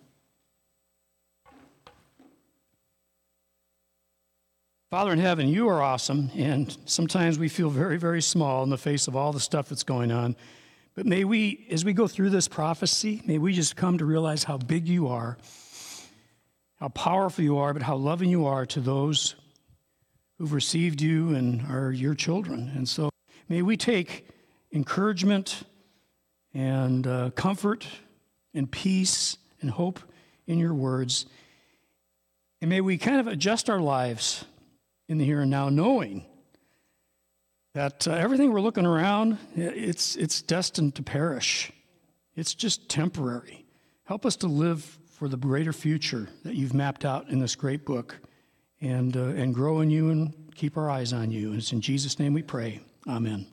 Father 4.89 5.13
in 5.13 5.19
heaven, 5.19 5.47
you 5.47 5.69
are 5.69 5.83
awesome, 5.83 6.31
and 6.35 6.75
sometimes 6.85 7.37
we 7.37 7.47
feel 7.47 7.69
very, 7.69 7.97
very 7.97 8.23
small 8.23 8.63
in 8.63 8.71
the 8.71 8.77
face 8.79 9.07
of 9.07 9.15
all 9.15 9.31
the 9.31 9.39
stuff 9.39 9.69
that's 9.69 9.83
going 9.83 10.11
on. 10.11 10.35
But 10.95 11.05
may 11.05 11.23
we, 11.23 11.67
as 11.69 11.85
we 11.85 11.93
go 11.93 12.07
through 12.07 12.31
this 12.31 12.47
prophecy, 12.47 13.21
may 13.25 13.37
we 13.37 13.53
just 13.53 13.75
come 13.75 13.97
to 13.97 14.05
realize 14.05 14.43
how 14.43 14.57
big 14.57 14.87
you 14.87 15.07
are, 15.07 15.37
how 16.75 16.89
powerful 16.89 17.43
you 17.43 17.57
are, 17.57 17.73
but 17.73 17.83
how 17.83 17.95
loving 17.95 18.29
you 18.29 18.45
are 18.45 18.65
to 18.67 18.79
those 18.79 19.35
who've 20.37 20.53
received 20.53 21.01
you 21.01 21.35
and 21.35 21.61
are 21.69 21.91
your 21.91 22.15
children. 22.15 22.71
And 22.75 22.87
so 22.87 23.09
may 23.47 23.61
we 23.61 23.77
take 23.77 24.27
encouragement 24.71 25.63
and 26.53 27.05
uh, 27.05 27.29
comfort 27.31 27.87
and 28.53 28.69
peace 28.69 29.37
and 29.61 29.69
hope 29.69 29.99
in 30.47 30.57
your 30.57 30.73
words. 30.73 31.25
And 32.61 32.69
may 32.69 32.81
we 32.81 32.97
kind 32.97 33.19
of 33.19 33.27
adjust 33.27 33.69
our 33.69 33.79
lives 33.79 34.45
in 35.07 35.17
the 35.17 35.25
here 35.25 35.41
and 35.41 35.51
now, 35.51 35.69
knowing 35.69 36.25
that 37.73 38.07
uh, 38.07 38.11
everything 38.11 38.51
we're 38.51 38.61
looking 38.61 38.85
around, 38.85 39.37
it's, 39.55 40.15
it's 40.15 40.41
destined 40.41 40.95
to 40.95 41.03
perish. 41.03 41.71
It's 42.35 42.53
just 42.53 42.89
temporary. 42.89 43.65
Help 44.05 44.25
us 44.25 44.35
to 44.37 44.47
live 44.47 44.97
for 45.11 45.27
the 45.27 45.37
greater 45.37 45.73
future 45.73 46.29
that 46.43 46.55
you've 46.55 46.73
mapped 46.73 47.05
out 47.05 47.29
in 47.29 47.39
this 47.39 47.55
great 47.55 47.85
book 47.85 48.17
and, 48.81 49.15
uh, 49.15 49.19
and 49.19 49.53
grow 49.53 49.81
in 49.81 49.89
you 49.89 50.09
and 50.09 50.33
keep 50.55 50.77
our 50.77 50.89
eyes 50.89 51.13
on 51.13 51.31
you. 51.31 51.49
And 51.49 51.57
it's 51.57 51.73
in 51.73 51.81
Jesus' 51.81 52.19
name 52.19 52.33
we 52.33 52.41
pray. 52.41 52.79
Amen. 53.07 53.45